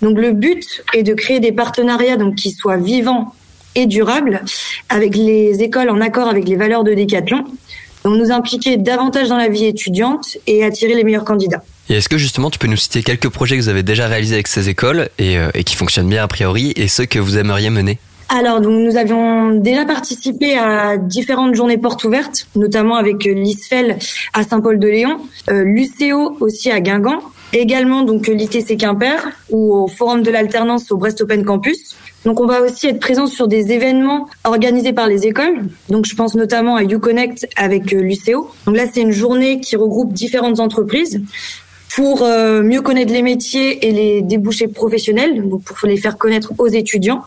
Donc 0.00 0.16
le 0.16 0.30
but 0.30 0.84
est 0.94 1.02
de 1.02 1.12
créer 1.12 1.40
des 1.40 1.50
partenariats 1.50 2.16
donc 2.16 2.36
qui 2.36 2.52
soient 2.52 2.76
vivants 2.76 3.34
et 3.74 3.86
durables 3.86 4.44
avec 4.90 5.16
les 5.16 5.64
écoles 5.64 5.90
en 5.90 6.00
accord 6.00 6.28
avec 6.28 6.46
les 6.46 6.54
valeurs 6.54 6.84
de 6.84 6.94
Décathlon. 6.94 7.46
Donc 8.04 8.16
nous 8.16 8.30
impliquer 8.30 8.76
davantage 8.76 9.28
dans 9.28 9.38
la 9.38 9.48
vie 9.48 9.64
étudiante 9.64 10.38
et 10.46 10.62
attirer 10.62 10.94
les 10.94 11.02
meilleurs 11.02 11.24
candidats. 11.24 11.64
Est-ce 11.96 12.08
que 12.08 12.18
justement 12.18 12.50
tu 12.50 12.58
peux 12.58 12.68
nous 12.68 12.76
citer 12.76 13.02
quelques 13.02 13.28
projets 13.28 13.56
que 13.56 13.62
vous 13.62 13.68
avez 13.68 13.82
déjà 13.82 14.06
réalisés 14.06 14.34
avec 14.34 14.46
ces 14.46 14.68
écoles 14.68 15.08
et, 15.18 15.36
euh, 15.38 15.50
qui 15.50 15.74
fonctionnent 15.74 16.08
bien 16.08 16.22
a 16.22 16.28
priori 16.28 16.72
et 16.76 16.86
ceux 16.86 17.04
que 17.04 17.18
vous 17.18 17.36
aimeriez 17.36 17.70
mener? 17.70 17.98
Alors, 18.32 18.60
donc, 18.60 18.78
nous 18.78 18.96
avions 18.96 19.56
déjà 19.56 19.84
participé 19.84 20.56
à 20.56 20.96
différentes 20.96 21.56
journées 21.56 21.78
portes 21.78 22.04
ouvertes, 22.04 22.46
notamment 22.54 22.94
avec 22.94 23.26
euh, 23.26 23.34
l'ISFEL 23.34 23.98
à 24.32 24.44
Saint-Paul-de-Léon, 24.44 25.18
euh, 25.50 25.64
l'UCO 25.64 26.36
aussi 26.38 26.70
à 26.70 26.78
Guingamp, 26.78 27.22
également 27.52 28.02
donc 28.02 28.28
l'ITC 28.28 28.76
Quimper 28.76 29.28
ou 29.50 29.74
au 29.74 29.88
Forum 29.88 30.22
de 30.22 30.30
l'alternance 30.30 30.92
au 30.92 30.96
Brest 30.96 31.20
Open 31.22 31.44
Campus. 31.44 31.96
Donc, 32.24 32.38
on 32.38 32.46
va 32.46 32.60
aussi 32.60 32.86
être 32.86 33.00
présent 33.00 33.26
sur 33.26 33.48
des 33.48 33.72
événements 33.72 34.28
organisés 34.44 34.92
par 34.92 35.08
les 35.08 35.26
écoles. 35.26 35.64
Donc, 35.88 36.06
je 36.06 36.14
pense 36.14 36.36
notamment 36.36 36.76
à 36.76 36.84
UConnect 36.84 37.48
avec 37.56 37.92
euh, 37.92 38.00
l'UCO. 38.00 38.48
Donc 38.64 38.76
là, 38.76 38.84
c'est 38.92 39.00
une 39.00 39.10
journée 39.10 39.58
qui 39.58 39.74
regroupe 39.74 40.12
différentes 40.12 40.60
entreprises 40.60 41.20
pour 41.94 42.22
euh, 42.22 42.62
mieux 42.62 42.82
connaître 42.82 43.12
les 43.12 43.22
métiers 43.22 43.86
et 43.86 43.90
les 43.90 44.22
débouchés 44.22 44.68
professionnels, 44.68 45.48
donc 45.48 45.62
pour 45.64 45.76
les 45.88 45.96
faire 45.96 46.16
connaître 46.16 46.52
aux 46.58 46.68
étudiants. 46.68 47.22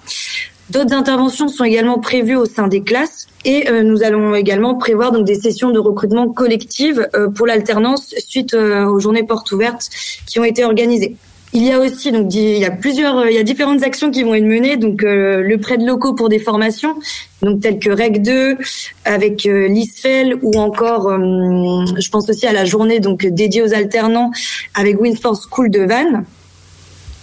D'autres 0.69 0.93
interventions 0.93 1.49
sont 1.49 1.65
également 1.65 1.99
prévues 1.99 2.37
au 2.37 2.45
sein 2.45 2.67
des 2.67 2.81
classes 2.81 3.27
et 3.43 3.69
euh, 3.69 3.83
nous 3.83 4.03
allons 4.03 4.33
également 4.33 4.75
prévoir 4.75 5.11
donc 5.11 5.25
des 5.25 5.35
sessions 5.35 5.71
de 5.71 5.79
recrutement 5.79 6.29
collectives 6.29 7.07
euh, 7.13 7.29
pour 7.29 7.45
l'alternance 7.45 8.15
suite 8.17 8.53
aux 8.53 8.99
journées 8.99 9.23
portes 9.23 9.51
ouvertes 9.51 9.89
qui 10.25 10.39
ont 10.39 10.45
été 10.45 10.63
organisées. 10.63 11.17
Il 11.55 11.63
y 11.63 11.71
a 11.71 11.79
aussi 11.79 12.11
donc 12.11 12.33
il 12.33 12.57
y 12.57 12.65
a 12.65 12.71
plusieurs 12.71 13.19
euh, 13.19 13.29
il 13.29 13.35
y 13.35 13.37
a 13.37 13.43
différentes 13.43 13.83
actions 13.83 14.09
qui 14.09 14.23
vont 14.23 14.33
être 14.33 14.43
menées. 14.43 14.75
Donc 14.75 15.03
euh, 15.03 15.43
le 15.43 15.59
prêt 15.59 15.77
de 15.77 15.85
locaux 15.85 16.13
pour 16.15 16.27
des 16.27 16.39
formations 16.39 16.95
donc 17.43 17.61
telles 17.61 17.77
que 17.77 17.91
REC 17.91 18.23
2 18.23 18.57
avec 19.05 19.45
euh, 19.45 19.67
l'ISFEL 19.67 20.35
ou 20.41 20.59
encore 20.59 21.11
je 21.11 22.09
pense 22.09 22.27
aussi 22.29 22.47
à 22.47 22.53
la 22.53 22.65
journée 22.65 22.99
donc 22.99 23.25
dédiée 23.25 23.61
aux 23.61 23.73
alternants 23.73 24.31
avec 24.73 24.99
Winford 24.99 25.37
School 25.37 25.69
de 25.69 25.81
Vannes 25.81 26.25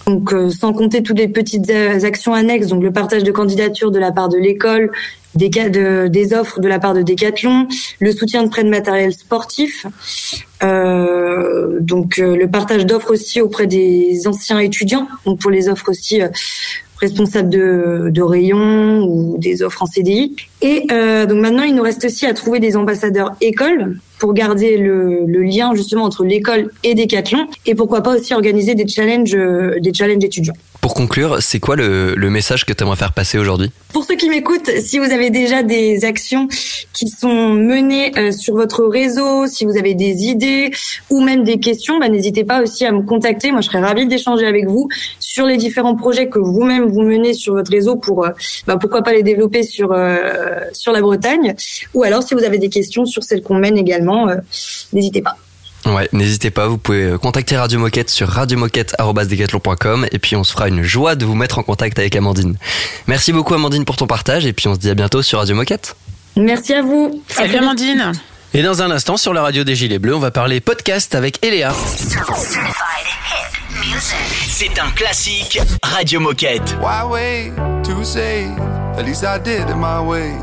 donc, 0.07 0.33
euh, 0.33 0.49
sans 0.49 0.73
compter 0.73 1.03
toutes 1.03 1.17
les 1.17 1.27
petites 1.27 1.69
euh, 1.69 2.03
actions 2.03 2.33
annexes, 2.33 2.67
donc 2.67 2.83
le 2.83 2.91
partage 2.91 3.23
de 3.23 3.31
candidatures 3.31 3.91
de 3.91 3.99
la 3.99 4.11
part 4.11 4.29
de 4.29 4.37
l'école, 4.37 4.91
des, 5.35 6.33
offres 6.33 6.59
de 6.59 6.67
la 6.67 6.79
part 6.79 6.93
de 6.93 7.01
Decathlon, 7.01 7.67
le 7.99 8.11
soutien 8.11 8.43
de 8.43 8.49
prêts 8.49 8.63
de 8.63 8.69
matériel 8.69 9.13
sportif, 9.13 9.85
euh, 10.63 11.79
donc 11.79 12.17
le 12.17 12.45
partage 12.47 12.85
d'offres 12.85 13.11
aussi 13.11 13.39
auprès 13.39 13.65
des 13.65 14.27
anciens 14.27 14.59
étudiants, 14.59 15.07
donc 15.25 15.39
pour 15.39 15.51
les 15.51 15.69
offres 15.69 15.89
aussi 15.89 16.21
responsables 17.01 17.49
de, 17.49 18.09
de 18.09 18.21
rayon 18.21 19.03
ou 19.03 19.37
des 19.37 19.63
offres 19.63 19.83
en 19.83 19.85
CDI. 19.87 20.35
Et 20.61 20.85
euh, 20.91 21.25
donc 21.25 21.39
maintenant, 21.39 21.63
il 21.63 21.75
nous 21.75 21.83
reste 21.83 22.05
aussi 22.05 22.25
à 22.25 22.33
trouver 22.33 22.59
des 22.59 22.77
ambassadeurs 22.77 23.31
écoles 23.41 23.97
pour 24.19 24.33
garder 24.33 24.77
le, 24.77 25.25
le 25.25 25.41
lien 25.41 25.73
justement 25.73 26.03
entre 26.03 26.23
l'école 26.23 26.69
et 26.83 26.93
Decathlon, 26.93 27.47
et 27.65 27.73
pourquoi 27.73 28.01
pas 28.01 28.15
aussi 28.15 28.33
organiser 28.35 28.75
des 28.75 28.87
challenges, 28.87 29.35
euh, 29.35 29.79
des 29.79 29.93
challenges 29.93 30.23
étudiants. 30.23 30.53
Pour 30.81 30.95
conclure, 30.95 31.37
c'est 31.41 31.59
quoi 31.59 31.75
le, 31.75 32.15
le 32.15 32.29
message 32.31 32.65
que 32.65 32.73
tu 32.73 32.83
aimerais 32.83 32.95
faire 32.95 33.13
passer 33.13 33.37
aujourd'hui? 33.37 33.69
Pour 33.93 34.03
ceux 34.03 34.15
qui 34.15 34.29
m'écoutent, 34.29 34.71
si 34.79 34.97
vous 34.97 35.11
avez 35.11 35.29
déjà 35.29 35.61
des 35.61 36.03
actions 36.05 36.47
qui 36.91 37.07
sont 37.07 37.49
menées 37.49 38.11
euh, 38.17 38.31
sur 38.31 38.55
votre 38.55 38.83
réseau, 38.85 39.45
si 39.45 39.63
vous 39.65 39.77
avez 39.77 39.93
des 39.93 40.23
idées 40.23 40.71
ou 41.11 41.21
même 41.21 41.43
des 41.43 41.59
questions, 41.59 41.99
bah, 41.99 42.09
n'hésitez 42.09 42.43
pas 42.43 42.63
aussi 42.63 42.83
à 42.83 42.91
me 42.91 43.03
contacter. 43.03 43.51
Moi, 43.51 43.61
je 43.61 43.67
serais 43.67 43.79
ravie 43.79 44.07
d'échanger 44.07 44.47
avec 44.47 44.67
vous 44.67 44.89
sur 45.19 45.45
les 45.45 45.57
différents 45.57 45.95
projets 45.95 46.29
que 46.29 46.39
vous-même 46.39 46.89
vous 46.89 47.03
menez 47.03 47.35
sur 47.35 47.53
votre 47.53 47.71
réseau 47.71 47.95
pour, 47.95 48.25
euh, 48.25 48.29
bah, 48.65 48.77
pourquoi 48.81 49.03
pas 49.03 49.13
les 49.13 49.21
développer 49.21 49.61
sur 49.61 49.91
euh, 49.91 50.61
sur 50.73 50.91
la 50.93 51.01
Bretagne. 51.01 51.53
Ou 51.93 52.01
alors, 52.01 52.23
si 52.23 52.33
vous 52.33 52.43
avez 52.43 52.57
des 52.57 52.69
questions 52.69 53.05
sur 53.05 53.23
celles 53.23 53.43
qu'on 53.43 53.59
mène 53.59 53.77
également, 53.77 54.29
euh, 54.29 54.37
n'hésitez 54.93 55.21
pas. 55.21 55.37
Ouais, 55.85 56.07
n'hésitez 56.11 56.51
pas, 56.51 56.67
vous 56.67 56.77
pouvez 56.77 57.03
euh, 57.03 57.17
contacter 57.17 57.57
Radio 57.57 57.79
Moquette 57.79 58.09
sur 58.11 58.27
radiomoquette.com 58.29 60.07
et 60.11 60.19
puis 60.19 60.35
on 60.35 60.43
se 60.43 60.53
fera 60.53 60.67
une 60.67 60.83
joie 60.83 61.15
de 61.15 61.25
vous 61.25 61.33
mettre 61.33 61.57
en 61.57 61.63
contact 61.63 61.97
avec 61.97 62.15
Amandine. 62.15 62.55
Merci 63.07 63.33
beaucoup 63.33 63.55
Amandine 63.55 63.83
pour 63.83 63.95
ton 63.95 64.05
partage 64.05 64.45
et 64.45 64.53
puis 64.53 64.67
on 64.67 64.75
se 64.75 64.79
dit 64.79 64.91
à 64.91 64.93
bientôt 64.93 65.23
sur 65.23 65.39
Radio 65.39 65.55
Moquette. 65.55 65.95
Merci 66.35 66.73
à 66.73 66.83
vous. 66.83 67.23
Salut 67.27 67.57
Amandine 67.57 68.11
Et 68.53 68.61
dans 68.61 68.83
un 68.83 68.91
instant, 68.91 69.17
sur 69.17 69.33
la 69.33 69.41
radio 69.41 69.63
des 69.63 69.75
Gilets 69.75 69.97
Bleus, 69.99 70.15
on 70.15 70.19
va 70.19 70.29
parler 70.29 70.59
podcast 70.59 71.15
avec 71.15 71.43
Eléa. 71.43 71.73
C'est 74.47 74.79
un 74.79 74.91
classique 74.91 75.59
Radio 75.81 76.19
Moquette. 76.19 76.77
Why 76.79 77.03
wait 77.09 77.51
to 77.83 78.03
say? 78.03 78.45
At 78.97 79.05
least 79.05 79.23
I 79.23 79.39
did 79.39 79.67
it 79.69 79.75
my 79.75 79.99
way? 79.99 80.33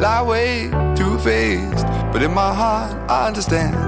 Lie 0.00 0.22
way 0.22 0.70
too 0.96 1.18
faced, 1.18 1.86
but 2.12 2.22
in 2.22 2.32
my 2.32 2.52
heart 2.54 2.96
I 3.10 3.28
understand. 3.28 3.74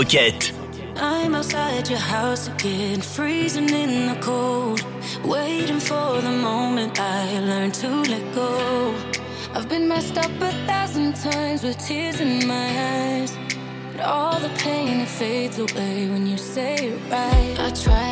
Moquette. 0.00 0.50
I'm 0.96 1.34
outside 1.34 1.86
your 1.90 1.98
house 1.98 2.48
again, 2.48 3.02
freezing 3.02 3.68
in 3.68 4.06
the 4.06 4.18
cold, 4.22 4.82
waiting 5.22 5.78
for 5.78 6.22
the 6.22 6.30
moment 6.30 6.98
I 6.98 7.38
learn 7.40 7.70
to 7.82 7.88
let 8.12 8.34
go. 8.34 8.94
I've 9.52 9.68
been 9.68 9.86
messed 9.86 10.16
up 10.16 10.30
a 10.40 10.52
thousand 10.66 11.16
times 11.16 11.62
with 11.62 11.76
tears 11.86 12.18
in 12.18 12.48
my 12.48 12.68
eyes, 12.94 13.36
but 13.92 14.00
all 14.00 14.40
the 14.40 14.48
pain 14.60 15.00
it 15.00 15.08
fades 15.08 15.58
away 15.58 16.08
when 16.08 16.26
you 16.26 16.38
say 16.38 16.76
it 16.76 17.00
right. 17.12 17.56
I 17.58 17.70
try 17.84 18.09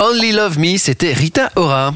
Only 0.00 0.30
Love 0.30 0.60
Me, 0.60 0.76
c'était 0.76 1.12
Rita 1.12 1.50
Ora. 1.56 1.92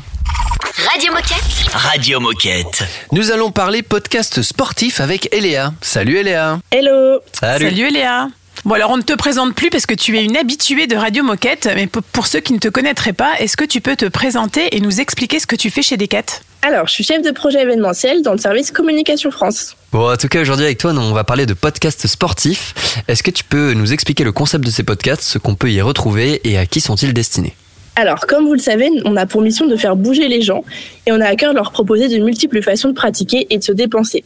Radio 0.90 1.12
Moquette. 1.12 1.72
Radio 1.72 2.18
Moquette. 2.18 2.82
Nous 3.12 3.30
allons 3.30 3.52
parler 3.52 3.82
podcast 3.82 4.42
sportif 4.42 5.00
avec 5.00 5.32
Eléa. 5.32 5.72
Salut 5.80 6.16
Eléa. 6.16 6.58
Hello. 6.72 7.20
Salut. 7.32 7.64
Salut 7.66 7.86
Eléa. 7.86 8.28
Bon 8.64 8.74
alors 8.74 8.90
on 8.90 8.96
ne 8.96 9.02
te 9.02 9.12
présente 9.12 9.54
plus 9.54 9.70
parce 9.70 9.86
que 9.86 9.94
tu 9.94 10.18
es 10.18 10.24
une 10.24 10.36
habituée 10.36 10.88
de 10.88 10.96
Radio 10.96 11.22
Moquette, 11.22 11.68
mais 11.76 11.86
pour 11.86 12.26
ceux 12.26 12.40
qui 12.40 12.52
ne 12.52 12.58
te 12.58 12.66
connaîtraient 12.66 13.12
pas, 13.12 13.34
est-ce 13.38 13.56
que 13.56 13.64
tu 13.64 13.80
peux 13.80 13.94
te 13.94 14.06
présenter 14.06 14.76
et 14.76 14.80
nous 14.80 15.00
expliquer 15.00 15.38
ce 15.38 15.46
que 15.46 15.56
tu 15.56 15.70
fais 15.70 15.82
chez 15.82 15.96
Decat? 15.96 16.24
Alors, 16.62 16.88
je 16.88 16.92
suis 16.94 17.04
chef 17.04 17.22
de 17.22 17.30
projet 17.30 17.62
événementiel 17.62 18.22
dans 18.22 18.32
le 18.32 18.38
service 18.38 18.72
Communication 18.72 19.30
France. 19.30 19.76
Bon, 19.92 20.12
en 20.12 20.16
tout 20.16 20.28
cas, 20.28 20.40
aujourd'hui 20.40 20.64
avec 20.64 20.78
toi, 20.78 20.92
on 20.92 21.12
va 21.12 21.22
parler 21.22 21.46
de 21.46 21.54
podcasts 21.54 22.06
sportifs. 22.08 22.74
Est-ce 23.06 23.22
que 23.22 23.30
tu 23.30 23.44
peux 23.44 23.74
nous 23.74 23.92
expliquer 23.92 24.24
le 24.24 24.32
concept 24.32 24.64
de 24.64 24.70
ces 24.70 24.82
podcasts, 24.82 25.22
ce 25.22 25.38
qu'on 25.38 25.54
peut 25.54 25.70
y 25.70 25.80
retrouver 25.80 26.40
et 26.44 26.58
à 26.58 26.66
qui 26.66 26.80
sont-ils 26.80 27.14
destinés? 27.14 27.54
Alors, 27.94 28.26
comme 28.26 28.46
vous 28.46 28.54
le 28.54 28.58
savez, 28.58 28.88
on 29.04 29.16
a 29.16 29.26
pour 29.26 29.42
mission 29.42 29.66
de 29.66 29.76
faire 29.76 29.96
bouger 29.96 30.28
les 30.28 30.40
gens 30.40 30.64
et 31.06 31.12
on 31.12 31.20
a 31.20 31.26
à 31.26 31.36
cœur 31.36 31.52
de 31.52 31.56
leur 31.56 31.72
proposer 31.72 32.08
de 32.08 32.22
multiples 32.22 32.62
façons 32.62 32.88
de 32.88 32.94
pratiquer 32.94 33.46
et 33.50 33.58
de 33.58 33.62
se 33.62 33.72
dépenser. 33.72 34.24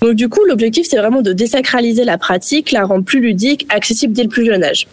Donc 0.00 0.14
du 0.14 0.28
coup, 0.28 0.44
l'objectif, 0.46 0.86
c'est 0.88 0.98
vraiment 0.98 1.22
de 1.22 1.32
désacraliser 1.32 2.04
la 2.04 2.18
pratique, 2.18 2.70
la 2.72 2.84
rendre 2.84 3.04
plus 3.04 3.20
ludique, 3.20 3.66
accessible 3.68 4.12
dès 4.12 4.22
le 4.22 4.28
plus 4.28 4.44
jeune 4.44 4.62
âge. 4.62 4.86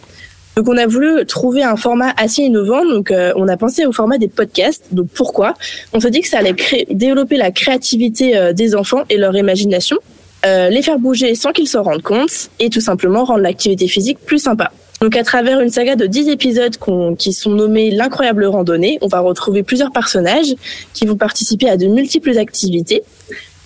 Donc 0.56 0.68
on 0.68 0.76
a 0.76 0.86
voulu 0.86 1.24
trouver 1.26 1.62
un 1.62 1.76
format 1.76 2.12
assez 2.16 2.42
innovant, 2.42 2.84
donc 2.84 3.10
euh, 3.10 3.32
on 3.36 3.48
a 3.48 3.56
pensé 3.56 3.86
au 3.86 3.92
format 3.92 4.18
des 4.18 4.28
podcasts. 4.28 4.86
Donc 4.92 5.08
pourquoi? 5.14 5.54
On 5.92 6.00
s'est 6.00 6.10
dit 6.10 6.22
que 6.22 6.28
ça 6.28 6.38
allait 6.38 6.54
créer, 6.54 6.86
développer 6.90 7.36
la 7.36 7.50
créativité 7.50 8.36
euh, 8.36 8.52
des 8.52 8.74
enfants 8.74 9.02
et 9.08 9.16
leur 9.16 9.34
imagination, 9.36 9.96
euh, 10.44 10.68
les 10.68 10.82
faire 10.82 10.98
bouger 10.98 11.34
sans 11.34 11.52
qu'ils 11.52 11.68
s'en 11.68 11.82
rendent 11.82 12.02
compte 12.02 12.50
et 12.58 12.68
tout 12.68 12.80
simplement 12.80 13.24
rendre 13.24 13.42
l'activité 13.42 13.88
physique 13.88 14.18
plus 14.26 14.40
sympa. 14.40 14.72
Donc 15.02 15.16
à 15.16 15.24
travers 15.24 15.58
une 15.60 15.68
saga 15.68 15.96
de 15.96 16.06
10 16.06 16.28
épisodes 16.28 16.76
qui 17.18 17.32
sont 17.32 17.50
nommés 17.50 17.90
l'incroyable 17.90 18.44
randonnée, 18.44 18.98
on 19.00 19.08
va 19.08 19.18
retrouver 19.18 19.64
plusieurs 19.64 19.90
personnages 19.90 20.54
qui 20.94 21.06
vont 21.06 21.16
participer 21.16 21.68
à 21.68 21.76
de 21.76 21.86
multiples 21.86 22.38
activités 22.38 23.02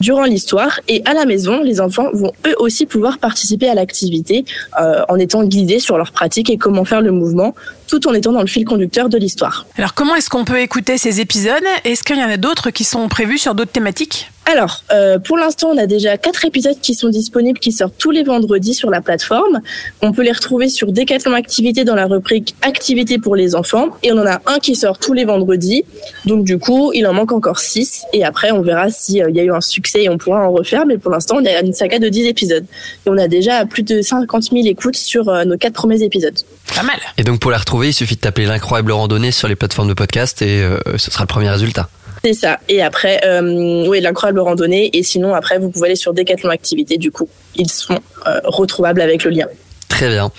durant 0.00 0.24
l'histoire. 0.24 0.80
Et 0.88 1.02
à 1.04 1.12
la 1.12 1.26
maison, 1.26 1.62
les 1.62 1.78
enfants 1.78 2.08
vont 2.14 2.32
eux 2.46 2.54
aussi 2.58 2.86
pouvoir 2.86 3.18
participer 3.18 3.68
à 3.68 3.74
l'activité 3.74 4.46
euh, 4.80 5.02
en 5.10 5.18
étant 5.18 5.44
guidés 5.44 5.78
sur 5.78 5.98
leur 5.98 6.10
pratique 6.10 6.48
et 6.48 6.56
comment 6.56 6.86
faire 6.86 7.02
le 7.02 7.12
mouvement 7.12 7.54
tout 7.86 8.06
en 8.08 8.14
étant 8.14 8.32
dans 8.32 8.40
le 8.40 8.46
fil 8.46 8.64
conducteur 8.64 9.08
de 9.08 9.18
l'histoire. 9.18 9.66
Alors 9.76 9.94
comment 9.94 10.14
est-ce 10.14 10.30
qu'on 10.30 10.44
peut 10.44 10.60
écouter 10.60 10.98
ces 10.98 11.20
épisodes? 11.20 11.64
Est-ce 11.84 12.02
qu'il 12.02 12.16
y 12.16 12.24
en 12.24 12.28
a 12.28 12.36
d'autres 12.36 12.70
qui 12.70 12.84
sont 12.84 13.08
prévus 13.08 13.38
sur 13.38 13.54
d'autres 13.54 13.72
thématiques? 13.72 14.30
Alors, 14.48 14.84
euh, 14.92 15.18
pour 15.18 15.36
l'instant, 15.36 15.70
on 15.72 15.76
a 15.76 15.86
déjà 15.86 16.16
quatre 16.18 16.44
épisodes 16.44 16.78
qui 16.80 16.94
sont 16.94 17.08
disponibles, 17.08 17.58
qui 17.58 17.72
sortent 17.72 17.98
tous 17.98 18.12
les 18.12 18.22
vendredis 18.22 18.74
sur 18.74 18.90
la 18.90 19.00
plateforme. 19.00 19.60
On 20.02 20.12
peut 20.12 20.22
les 20.22 20.30
retrouver 20.30 20.68
sur 20.68 20.92
Decathlon 20.92 21.32
Activité 21.32 21.82
dans 21.82 21.96
la 21.96 22.06
rubrique 22.06 22.54
Activité 22.62 23.18
pour 23.18 23.34
les 23.34 23.56
enfants. 23.56 23.88
Et 24.04 24.12
on 24.12 24.18
en 24.18 24.26
a 24.26 24.40
un 24.46 24.58
qui 24.60 24.76
sort 24.76 24.98
tous 24.98 25.14
les 25.14 25.24
vendredis. 25.24 25.84
Donc 26.26 26.44
du 26.44 26.60
coup, 26.60 26.92
il 26.94 27.08
en 27.08 27.12
manque 27.12 27.32
encore 27.32 27.58
six. 27.58 28.04
Et 28.12 28.24
après, 28.24 28.52
on 28.52 28.62
verra 28.62 28.88
s'il 28.88 29.16
y 29.16 29.40
a 29.40 29.42
eu 29.42 29.52
un 29.52 29.60
succès 29.60 30.04
et 30.04 30.08
on 30.08 30.16
pourra 30.16 30.48
en 30.48 30.52
refaire. 30.52 30.86
Mais 30.86 30.96
pour 30.96 31.10
l'instant, 31.10 31.38
on 31.40 31.44
a 31.44 31.60
une 31.60 31.72
saga 31.72 31.98
de 31.98 32.08
10 32.08 32.26
épisodes. 32.26 32.66
Et 33.04 33.10
on 33.10 33.18
a 33.18 33.26
déjà 33.26 33.66
plus 33.66 33.82
de 33.82 34.00
50 34.00 34.44
000 34.52 34.64
écoutes 34.66 34.96
sur 34.96 35.28
euh, 35.28 35.44
nos 35.44 35.56
quatre 35.56 35.74
premiers 35.74 36.04
épisodes. 36.04 36.38
Pas 36.72 36.84
mal. 36.84 36.98
Et 37.18 37.24
donc 37.24 37.40
pour 37.40 37.50
la 37.50 37.58
retrouver, 37.58 37.75
il 37.82 37.94
suffit 37.94 38.16
de 38.16 38.20
taper 38.20 38.44
l'incroyable 38.44 38.92
randonnée 38.92 39.30
sur 39.30 39.48
les 39.48 39.56
plateformes 39.56 39.88
de 39.88 39.94
podcast 39.94 40.42
et 40.42 40.62
euh, 40.62 40.78
ce 40.96 41.10
sera 41.10 41.24
le 41.24 41.28
premier 41.28 41.50
résultat. 41.50 41.88
C'est 42.24 42.32
ça. 42.32 42.58
Et 42.68 42.82
après, 42.82 43.20
euh, 43.24 43.86
oui, 43.86 44.00
l'incroyable 44.00 44.40
randonnée. 44.40 44.90
Et 44.92 45.02
sinon, 45.02 45.34
après, 45.34 45.58
vous 45.58 45.70
pouvez 45.70 45.86
aller 45.86 45.96
sur 45.96 46.14
Decathlon 46.14 46.50
Activité. 46.50 46.98
Du 46.98 47.10
coup, 47.10 47.28
ils 47.54 47.70
sont 47.70 47.98
euh, 48.26 48.40
retrouvables 48.44 49.00
avec 49.00 49.24
le 49.24 49.30
lien. 49.30 49.46
Très 49.88 50.08
bien. 50.08 50.30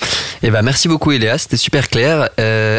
Et 0.43 0.51
ben 0.51 0.61
merci 0.61 0.88
beaucoup 0.88 1.11
Eléa, 1.11 1.38
c'était 1.38 1.57
super 1.57 1.89
clair. 1.89 2.29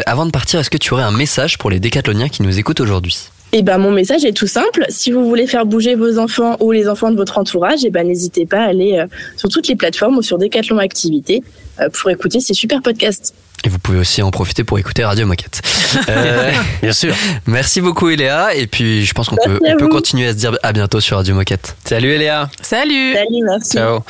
Avant 0.05 0.25
de 0.25 0.31
partir, 0.31 0.61
est-ce 0.61 0.69
que 0.69 0.77
tu 0.77 0.93
aurais 0.93 1.03
un 1.03 1.11
message 1.11 1.57
pour 1.57 1.69
les 1.69 1.79
décathloniens 1.79 2.29
qui 2.29 2.41
nous 2.41 2.57
écoutent 2.57 2.79
aujourd'hui? 2.79 3.17
Et 3.51 3.63
ben 3.63 3.77
mon 3.79 3.91
message 3.91 4.25
est 4.25 4.33
tout 4.33 4.47
simple. 4.47 4.85
Si 4.89 5.11
vous 5.11 5.25
voulez 5.27 5.47
faire 5.47 5.65
bouger 5.65 5.95
vos 5.95 6.19
enfants 6.19 6.55
ou 6.59 6.71
les 6.71 6.87
enfants 6.87 7.09
de 7.09 7.15
votre 7.15 7.37
entourage, 7.37 7.83
et 7.83 7.89
ben 7.89 8.07
n'hésitez 8.07 8.45
pas 8.45 8.59
à 8.59 8.65
aller 8.67 8.99
euh, 8.99 9.07
sur 9.37 9.49
toutes 9.49 9.67
les 9.67 9.75
plateformes 9.75 10.17
ou 10.17 10.21
sur 10.21 10.37
Decathlon 10.37 10.77
Activité 10.77 11.43
euh, 11.79 11.89
pour 11.89 12.11
écouter 12.11 12.39
ces 12.39 12.53
super 12.53 12.81
podcasts. 12.81 13.33
Et 13.65 13.69
vous 13.69 13.79
pouvez 13.79 13.97
aussi 13.99 14.21
en 14.21 14.31
profiter 14.31 14.63
pour 14.63 14.79
écouter 14.79 15.03
Radio 15.03 15.25
Moquette. 15.25 15.61
Euh, 16.07 16.51
Bien 16.83 16.93
sûr. 16.93 17.15
merci 17.47 17.81
beaucoup 17.81 18.09
Eléa 18.09 18.53
et 18.53 18.67
puis 18.67 19.05
je 19.05 19.13
pense 19.13 19.27
qu'on 19.27 19.37
peut, 19.37 19.59
on 19.65 19.75
peut 19.75 19.87
continuer 19.87 20.27
à 20.27 20.33
se 20.33 20.37
dire 20.37 20.55
à 20.61 20.71
bientôt 20.71 20.99
sur 20.99 21.17
Radio 21.17 21.33
Moquette. 21.33 21.75
Salut 21.83 22.11
Eléa. 22.11 22.47
Salut 22.61 23.15
Salut, 23.15 23.43
merci. 23.43 23.71
Ciao. 23.71 24.01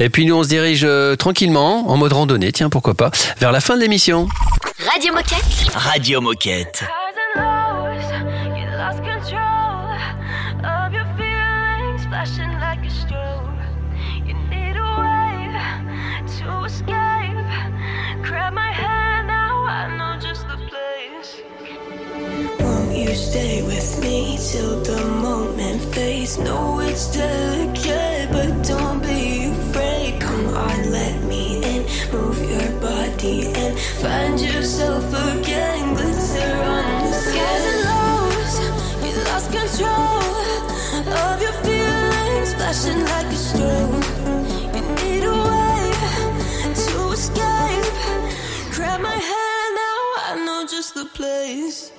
Et 0.00 0.08
puis 0.08 0.24
nous 0.24 0.34
on 0.34 0.42
se 0.42 0.48
dirige 0.48 0.80
euh, 0.84 1.14
tranquillement, 1.14 1.90
en 1.90 1.96
mode 1.98 2.14
randonnée, 2.14 2.52
tiens 2.52 2.70
pourquoi 2.70 2.94
pas, 2.94 3.10
vers 3.38 3.52
la 3.52 3.60
fin 3.60 3.76
de 3.76 3.82
l'émission. 3.82 4.28
Radio 4.90 5.12
Moquette. 5.12 5.74
Radio 5.74 6.22
Moquette. 6.22 6.84
Stay 23.16 23.62
with 23.62 24.00
me 24.02 24.38
till 24.38 24.80
the 24.82 25.02
moment 25.22 25.80
fades? 25.94 26.38
No, 26.38 26.80
it's 26.80 27.12
delicate, 27.12 28.30
but 28.30 28.62
don't 28.62 29.02
be 29.02 29.46
afraid. 29.46 30.20
Come 30.20 30.46
on, 30.48 30.90
let 30.90 31.22
me 31.24 31.64
in. 31.64 31.82
Move 32.12 32.38
your 32.50 32.70
body 32.80 33.46
and 33.54 33.78
find 34.02 34.38
yourself 34.40 35.06
again. 35.32 35.94
Glitter 35.94 36.52
on 36.76 36.84
the 37.04 37.12
skies 37.12 37.64
and 37.72 37.82
lows, 37.90 38.54
you 39.06 39.16
lost 39.30 39.48
control 39.50 40.36
of 41.24 41.40
your 41.40 41.56
feelings, 41.64 42.54
flashing 42.54 43.02
like 43.12 43.30
a 43.38 43.40
strobe. 43.48 44.04
You 44.74 44.82
need 45.00 45.24
a 45.24 45.36
way 45.50 45.84
to 46.84 47.10
escape. 47.16 47.94
Grab 48.74 49.00
my 49.00 49.18
hand 49.30 49.70
now, 49.84 50.00
I 50.28 50.42
know 50.44 50.66
just 50.68 50.94
the 50.94 51.06
place. 51.06 51.92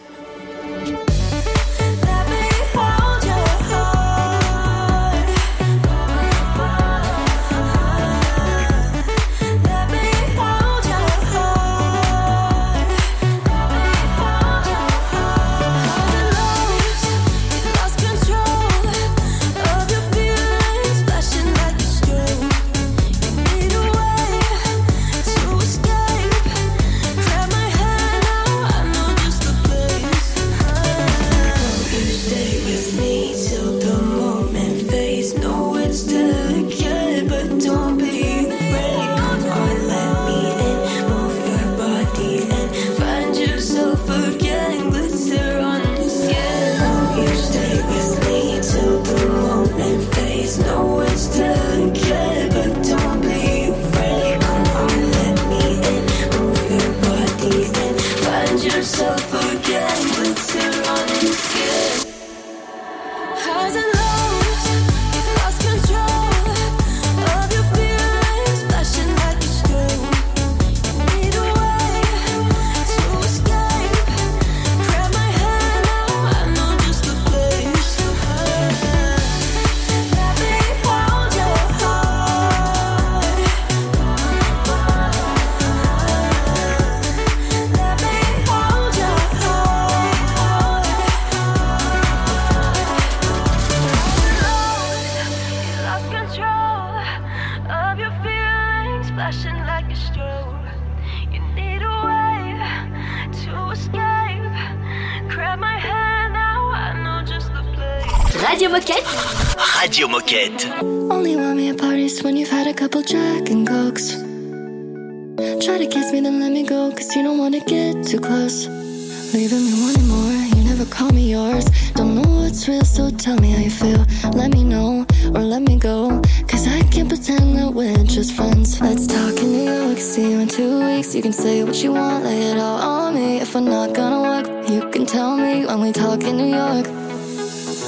Two 130.57 130.83
weeks. 130.83 131.13
You 131.13 131.21
can 131.21 131.33
say 131.33 131.63
what 131.63 131.83
you 131.83 131.93
want, 131.93 132.23
lay 132.23 132.41
it 132.49 132.57
all 132.57 132.79
on 132.79 133.13
me. 133.13 133.39
If 133.39 133.53
we're 133.53 133.61
not 133.61 133.93
gonna 133.93 134.21
work, 134.21 134.47
you 134.67 134.89
can 134.89 135.05
tell 135.05 135.37
me 135.37 135.67
when 135.67 135.79
we 135.81 135.91
talk 135.91 136.23
in 136.23 136.35
New 136.35 136.51
York. 136.61 136.87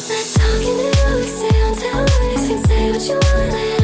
Let's 0.10 0.34
talk 0.36 0.62
in 0.70 0.76
New 0.82 0.94
York, 1.04 1.28
stay 1.38 1.62
on 1.66 1.74
town. 1.84 2.08
You 2.34 2.48
can 2.48 2.64
say 2.68 2.92
what 2.92 3.04
you 3.10 3.16
want, 3.16 3.54
lay 3.54 3.72
it 3.72 3.79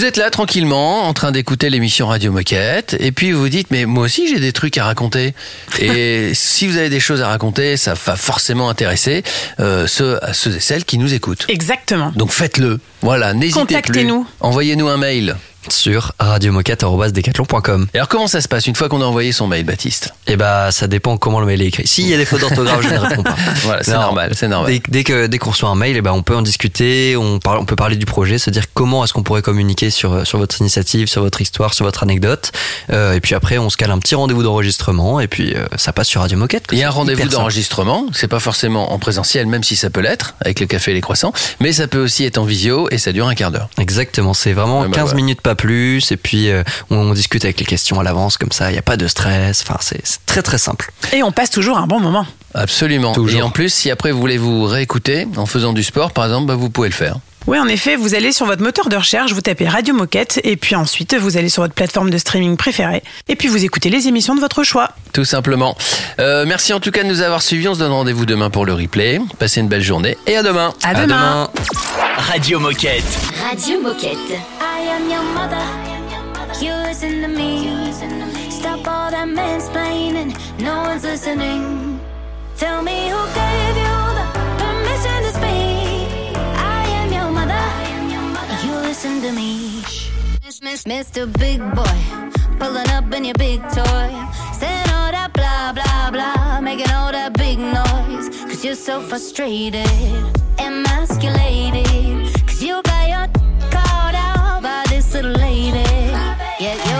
Vous 0.00 0.06
êtes 0.06 0.16
là 0.16 0.30
tranquillement 0.30 1.02
en 1.02 1.12
train 1.12 1.30
d'écouter 1.30 1.68
l'émission 1.68 2.06
Radio 2.06 2.32
Moquette 2.32 2.96
et 2.98 3.12
puis 3.12 3.32
vous 3.32 3.40
vous 3.40 3.50
dites 3.50 3.70
mais 3.70 3.84
moi 3.84 4.04
aussi 4.04 4.28
j'ai 4.28 4.40
des 4.40 4.54
trucs 4.54 4.78
à 4.78 4.84
raconter 4.84 5.34
et 5.78 6.30
si 6.34 6.66
vous 6.66 6.78
avez 6.78 6.88
des 6.88 7.00
choses 7.00 7.20
à 7.20 7.28
raconter 7.28 7.76
ça 7.76 7.92
va 7.92 8.16
forcément 8.16 8.70
intéresser 8.70 9.22
euh, 9.60 9.86
ceux, 9.86 10.18
ceux 10.32 10.56
et 10.56 10.60
celles 10.60 10.86
qui 10.86 10.96
nous 10.96 11.12
écoutent. 11.12 11.44
Exactement. 11.48 12.14
Donc 12.16 12.32
faites-le. 12.32 12.80
Voilà, 13.02 13.34
n'hésitez 13.34 13.60
plus. 13.60 13.74
Contactez-nous. 13.74 14.26
Envoyez-nous 14.40 14.88
un 14.88 14.96
mail. 14.96 15.36
Sur 15.68 16.12
radiomoquette.decathlon.com. 16.18 17.86
Et 17.94 17.98
alors 17.98 18.08
comment 18.08 18.26
ça 18.26 18.40
se 18.40 18.48
passe 18.48 18.66
une 18.66 18.74
fois 18.74 18.88
qu'on 18.88 19.02
a 19.02 19.04
envoyé 19.04 19.32
son 19.32 19.46
mail, 19.46 19.64
Baptiste? 19.64 20.14
Eh 20.26 20.36
bah, 20.36 20.70
ça 20.72 20.86
dépend 20.86 21.16
comment 21.16 21.40
le 21.40 21.46
mail 21.46 21.62
est 21.62 21.66
écrit. 21.66 21.86
S'il 21.86 22.06
y 22.06 22.14
a 22.14 22.16
des 22.16 22.24
fautes 22.24 22.40
d'orthographe, 22.40 22.82
je 22.82 22.88
ne 22.88 22.98
réponds 22.98 23.22
pas. 23.22 23.36
Voilà, 23.62 23.82
c'est 23.82 23.92
normal, 23.92 24.32
c'est 24.34 24.48
normal. 24.48 24.72
Dès, 24.72 24.82
dès 24.88 25.04
que 25.04 25.26
dès 25.26 25.38
qu'on 25.38 25.50
reçoit 25.50 25.68
un 25.68 25.74
mail, 25.74 25.96
eh 25.96 26.00
ben, 26.00 26.12
on 26.12 26.22
peut 26.22 26.34
en 26.34 26.42
discuter, 26.42 27.16
on, 27.16 27.38
parle, 27.38 27.58
on 27.58 27.64
peut 27.64 27.76
parler 27.76 27.96
du 27.96 28.06
projet, 28.06 28.38
se 28.38 28.50
dire 28.50 28.64
comment 28.72 29.04
est-ce 29.04 29.12
qu'on 29.12 29.22
pourrait 29.22 29.42
communiquer 29.42 29.90
sur, 29.90 30.26
sur 30.26 30.38
votre 30.38 30.60
initiative, 30.60 31.08
sur 31.08 31.22
votre 31.22 31.40
histoire, 31.40 31.74
sur 31.74 31.84
votre 31.84 32.02
anecdote. 32.02 32.52
Euh, 32.90 33.14
et 33.14 33.20
puis 33.20 33.34
après, 33.34 33.58
on 33.58 33.70
se 33.70 33.76
cale 33.76 33.90
un 33.90 33.98
petit 33.98 34.14
rendez-vous 34.14 34.42
d'enregistrement 34.42 35.20
et 35.20 35.28
puis 35.28 35.54
euh, 35.54 35.66
ça 35.76 35.92
passe 35.92 36.08
sur 36.08 36.20
Radio 36.22 36.38
Moquette. 36.38 36.64
Il 36.72 36.78
y 36.78 36.82
a 36.82 36.88
un 36.88 36.90
rendez-vous 36.90 37.28
d'enregistrement, 37.28 38.06
c'est 38.12 38.28
pas 38.28 38.40
forcément 38.40 38.92
en 38.92 38.98
présentiel, 38.98 39.46
même 39.46 39.62
si 39.62 39.76
ça 39.76 39.90
peut 39.90 40.00
l'être, 40.00 40.34
avec 40.40 40.60
le 40.60 40.66
café 40.66 40.92
et 40.92 40.94
les 40.94 41.00
croissants, 41.00 41.32
mais 41.60 41.72
ça 41.72 41.86
peut 41.86 42.02
aussi 42.02 42.24
être 42.24 42.38
en 42.38 42.44
visio 42.44 42.88
et 42.90 42.98
ça 42.98 43.12
dure 43.12 43.26
un 43.28 43.34
quart 43.34 43.50
d'heure. 43.50 43.68
Exactement, 43.78 44.34
c'est 44.34 44.52
vraiment 44.52 44.82
Ouais, 44.82 44.88
bah, 44.88 44.96
15 44.96 45.10
ouais. 45.10 45.16
minutes, 45.16 45.40
pas 45.50 45.54
plus. 45.56 46.12
Et 46.12 46.16
puis, 46.16 46.48
euh, 46.50 46.62
on, 46.90 46.96
on 46.96 47.12
discute 47.12 47.44
avec 47.44 47.58
les 47.58 47.66
questions 47.66 47.98
à 47.98 48.02
l'avance, 48.04 48.36
comme 48.36 48.52
ça, 48.52 48.70
il 48.70 48.74
n'y 48.74 48.78
a 48.78 48.82
pas 48.82 48.96
de 48.96 49.08
stress. 49.08 49.62
Enfin, 49.62 49.78
c'est 49.80 50.00
c'est 50.04 50.24
très 50.26 50.42
très 50.42 50.58
simple. 50.58 50.92
Et 51.12 51.22
on 51.22 51.32
passe 51.32 51.50
toujours 51.50 51.78
un 51.78 51.86
bon 51.86 52.00
moment. 52.00 52.26
Absolument. 52.54 53.12
Toujours. 53.12 53.40
Et 53.40 53.42
en 53.42 53.50
plus, 53.50 53.72
si 53.72 53.90
après 53.90 54.12
vous 54.12 54.20
voulez 54.20 54.38
vous 54.38 54.64
réécouter 54.64 55.26
en 55.36 55.46
faisant 55.46 55.72
du 55.72 55.82
sport, 55.82 56.12
par 56.12 56.24
exemple, 56.24 56.46
bah, 56.46 56.54
vous 56.54 56.70
pouvez 56.70 56.88
le 56.88 56.94
faire. 56.94 57.16
Oui, 57.50 57.58
en 57.58 57.66
effet, 57.66 57.96
vous 57.96 58.14
allez 58.14 58.30
sur 58.30 58.46
votre 58.46 58.62
moteur 58.62 58.88
de 58.88 58.94
recherche, 58.94 59.32
vous 59.32 59.40
tapez 59.40 59.66
Radio 59.66 59.92
Moquette, 59.92 60.40
et 60.44 60.54
puis 60.56 60.76
ensuite, 60.76 61.16
vous 61.16 61.36
allez 61.36 61.48
sur 61.48 61.64
votre 61.64 61.74
plateforme 61.74 62.08
de 62.08 62.16
streaming 62.16 62.56
préférée, 62.56 63.02
et 63.26 63.34
puis 63.34 63.48
vous 63.48 63.64
écoutez 63.64 63.90
les 63.90 64.06
émissions 64.06 64.36
de 64.36 64.40
votre 64.40 64.62
choix. 64.62 64.90
Tout 65.12 65.24
simplement. 65.24 65.76
Euh, 66.20 66.44
merci 66.46 66.72
en 66.72 66.78
tout 66.78 66.92
cas 66.92 67.02
de 67.02 67.08
nous 67.08 67.22
avoir 67.22 67.42
suivis. 67.42 67.66
On 67.66 67.74
se 67.74 67.80
donne 67.80 67.90
rendez-vous 67.90 68.24
demain 68.24 68.50
pour 68.50 68.66
le 68.66 68.72
replay. 68.72 69.20
Passez 69.40 69.62
une 69.62 69.66
belle 69.66 69.82
journée 69.82 70.16
et 70.28 70.36
à 70.36 70.44
demain. 70.44 70.72
À 70.84 70.94
demain. 70.94 71.50
Radio 72.18 72.60
Moquette. 72.60 73.02
Radio 73.42 73.80
Moquette. 73.80 74.16
I 74.60 74.88
am 74.88 75.10
your 75.10 75.24
mother. 75.34 75.58
You 76.62 76.70
listen 76.86 77.20
to 77.22 77.28
me. 77.28 77.90
Stop 78.48 78.86
all 78.86 79.10
that 79.10 79.26
mansplaining. 79.26 80.36
No 80.60 80.84
one's 80.84 81.02
listening. 81.02 81.98
Tell 82.56 82.80
me 82.84 83.10
who 83.10 83.18
gave 83.34 83.76
you 83.76 83.89
listen 89.02 89.22
to 89.22 89.32
me. 89.32 89.80
Miss, 90.44 90.60
miss, 90.60 90.84
Mr. 90.84 91.26
Big 91.38 91.58
Boy, 91.74 92.00
pulling 92.58 92.88
up 92.90 93.10
in 93.14 93.24
your 93.24 93.34
big 93.34 93.62
toy, 93.62 94.10
saying 94.60 94.90
all 94.90 95.10
that 95.10 95.30
blah 95.32 95.72
blah 95.72 96.10
blah, 96.10 96.60
making 96.60 96.90
all 96.90 97.10
that 97.10 97.32
big 97.32 97.58
noise. 97.58 98.28
Cause 98.44 98.62
you're 98.62 98.74
so 98.74 99.00
frustrated, 99.00 99.88
emasculated. 100.58 102.46
Cause 102.46 102.62
you 102.62 102.82
got 102.82 103.08
your 103.08 103.26
called 103.70 104.14
out 104.14 104.62
by 104.62 104.84
this 104.90 105.14
little 105.14 105.32
lady. 105.32 105.78
Yet 106.60 106.78
your 106.90 106.99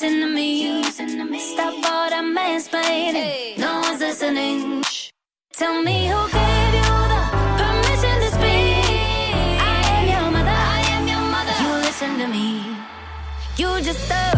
listen 0.00 0.20
to 1.18 1.24
me. 1.24 1.40
Stop 1.40 1.74
all 1.74 2.08
that 2.10 2.22
mansplaining. 2.22 3.58
No 3.58 3.80
one's 3.80 4.00
listening. 4.00 4.82
Tell 5.52 5.82
me 5.82 6.06
who 6.06 6.20
gave 6.38 6.74
you 6.80 6.94
the 7.12 7.22
permission 7.58 8.16
to 8.22 8.30
speak. 8.30 9.58
I 9.60 9.80
am 9.96 10.08
your 10.08 10.30
mother. 10.30 10.58
I 10.76 10.80
am 10.94 11.08
your 11.08 11.24
mother. 11.34 11.56
You 11.62 11.70
listen 11.86 12.18
to 12.18 12.28
me. 12.28 12.76
You 13.56 13.82
just 13.82 14.10
a. 14.10 14.37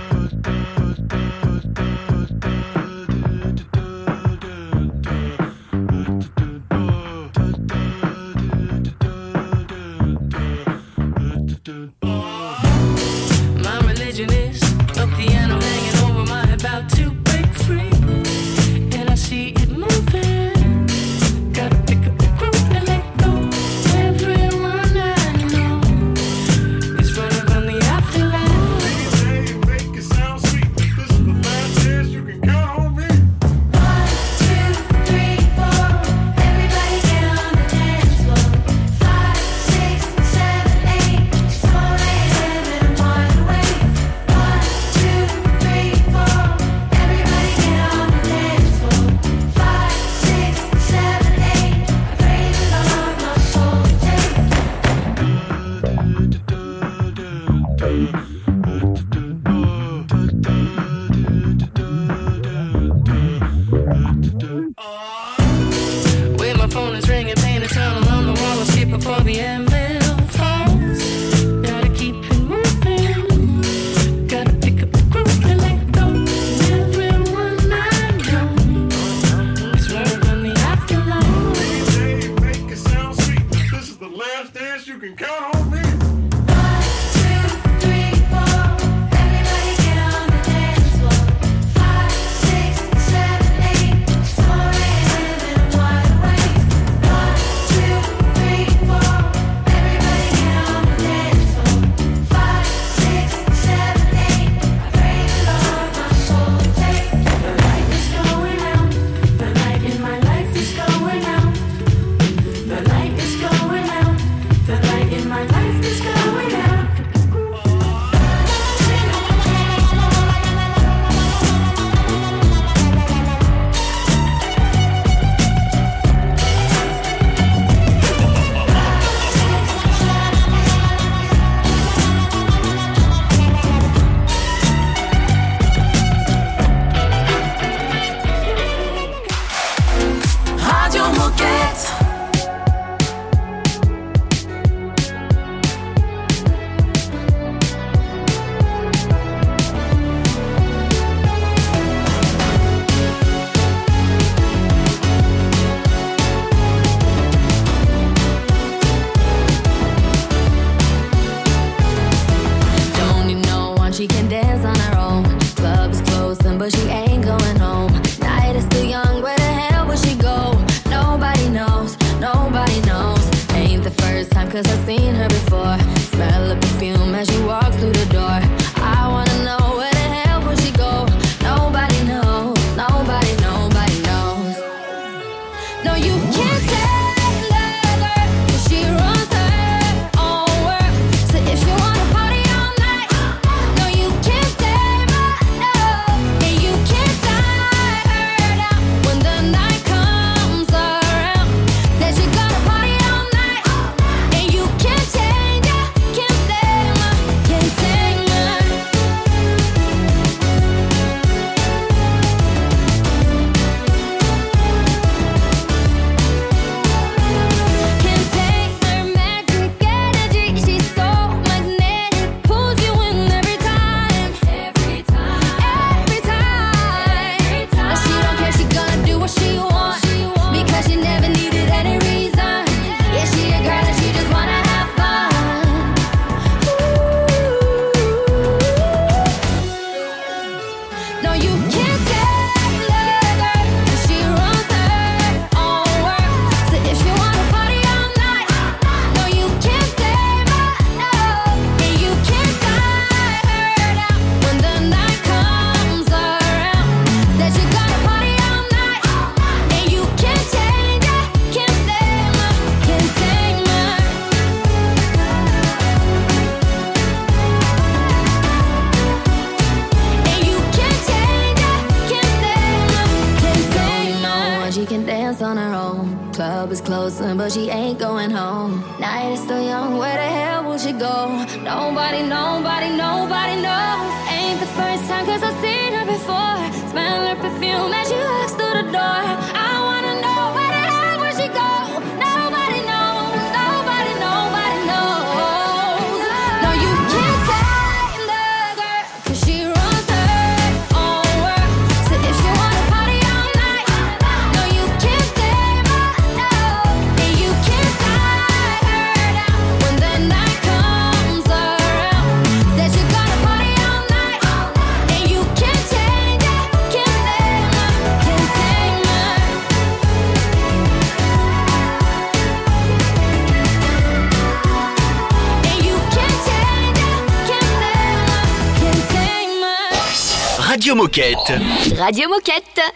Moquette. 331.11 331.59
Radio 331.97 332.29
Moquette. 332.29 332.93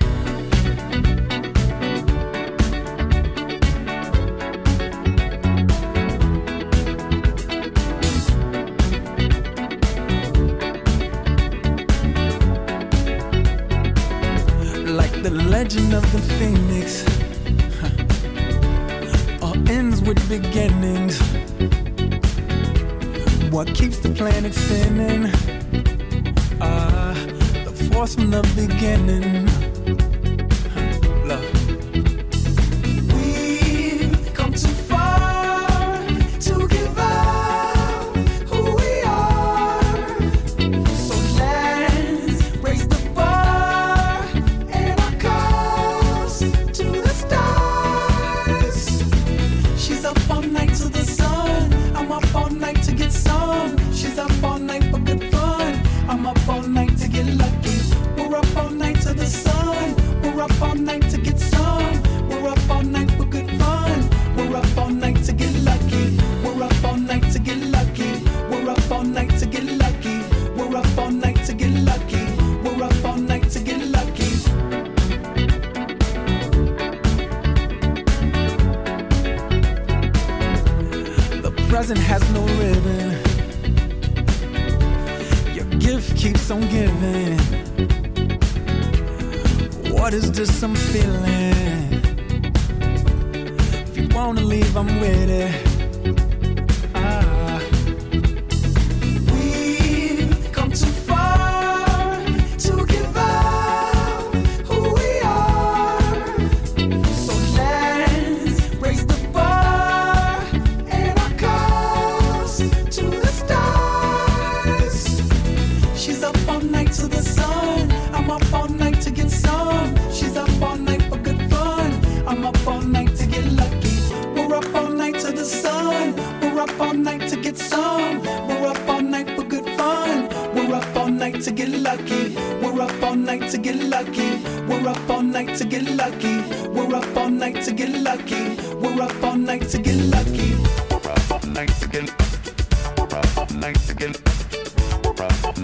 Like 14.87 15.11
the 15.21 15.29
legend 15.49 15.93
of 15.93 16.09
the 16.13 16.21
phoenix, 16.39 17.03
all 19.41 19.57
ends 19.69 20.01
with 20.01 20.25
beginnings. 20.29 21.19
What 23.51 23.67
keeps 23.75 23.99
the 23.99 24.09
planet 24.15 24.53
spinning? 24.53 24.84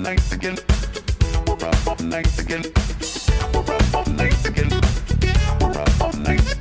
Thanks 0.03 0.31
again. 0.31 0.55
Night 2.01 2.39
again. 2.39 2.63
Night 4.15 4.45
again. 4.47 4.69
Night. 6.23 6.41
again. 6.41 6.60